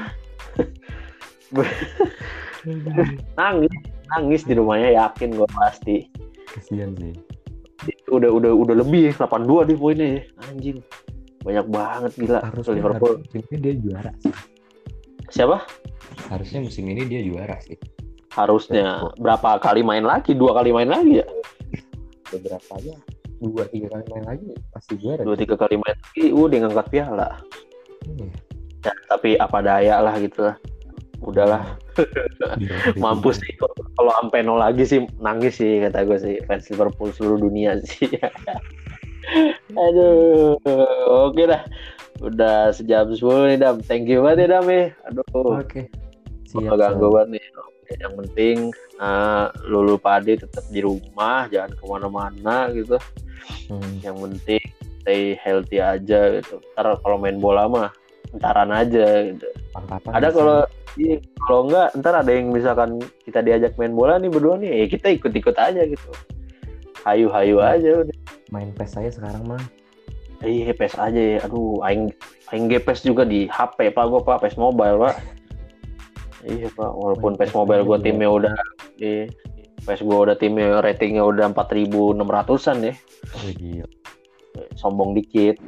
[3.39, 3.73] nangis
[4.11, 5.95] nangis di rumahnya yakin gue pasti.
[6.51, 7.15] Kasihan sih.
[8.11, 10.27] udah udah udah lebih 82 di poinnya.
[10.43, 10.83] Anjing
[11.47, 12.39] banyak banget gila.
[12.43, 13.13] Harusnya, Liverpool.
[13.23, 14.33] musim ini dia juara sih.
[15.31, 15.63] siapa?
[16.27, 17.79] Harusnya musim ini dia juara sih.
[18.35, 19.07] harusnya.
[19.17, 20.35] Berapa kali main lagi?
[20.35, 21.27] Dua kali main lagi ya?
[22.27, 22.99] Beberapa aja
[23.37, 25.21] dua tiga kali main lagi pasti juara.
[25.21, 25.55] dua tiga.
[25.55, 27.29] kali main lagi udah ngangkat piala.
[28.07, 28.29] Iya.
[28.85, 30.55] ya, tapi apa daya lah gitu lah.
[31.21, 31.63] Udahlah.
[32.57, 32.69] Di-
[33.03, 33.53] mampus sih
[33.97, 38.09] kalau sampai nol lagi sih nangis sih kata gue sih fans Liverpool seluruh dunia sih.
[39.75, 40.57] Aduh
[41.29, 41.61] oke dah.
[42.17, 43.21] Udah sejam 10
[43.53, 43.77] nih Dam.
[43.85, 44.89] Thank you banget ya Dam ya.
[45.13, 45.61] Aduh.
[45.61, 45.85] Oke.
[46.49, 47.45] Siap, ganggu banget nih
[47.95, 48.57] yang penting
[48.97, 52.97] eh, lu lupa pade tetap di rumah jangan ke mana-mana gitu
[53.71, 54.03] Hmm.
[54.03, 54.59] yang penting
[54.99, 57.87] stay healthy aja gitu ntar kalau main bola mah
[58.35, 60.03] entaran aja gitu Mantap.
[60.11, 60.57] ada kalau
[60.99, 61.15] iya,
[61.47, 65.15] kalau enggak ntar ada yang misalkan kita diajak main bola nih berdua nih ya kita
[65.15, 66.09] ikut-ikut aja gitu
[67.03, 67.71] hayu-hayu Hmm.
[67.71, 68.15] aja udah
[68.49, 69.63] main PES saya sekarang mah.
[70.43, 72.11] iya PES aja ya aduh aing
[72.51, 75.15] aing PES juga di HP pak gua pak PES mobile pak
[76.47, 78.05] iya pak walaupun PES mobile gua juga.
[78.07, 78.53] timnya udah
[78.97, 79.25] iya
[79.83, 82.93] PES gua udah timnya ratingnya udah 4600an ya
[83.35, 83.87] Oh, gila.
[84.79, 85.59] sombong dikit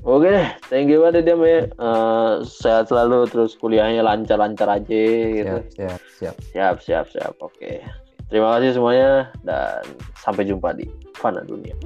[0.00, 1.68] Oke deh, thank you banget Dam ya.
[1.68, 4.96] Eh, sehat selalu, terus kuliahnya lancar-lancar aja
[5.28, 5.56] gitu.
[5.76, 6.34] Siap, siap, siap.
[6.56, 7.34] Siap, siap, siap.
[7.36, 7.84] Oke.
[8.32, 9.84] Terima kasih semuanya dan
[10.16, 10.88] sampai jumpa di
[11.20, 11.76] Fana Dunia.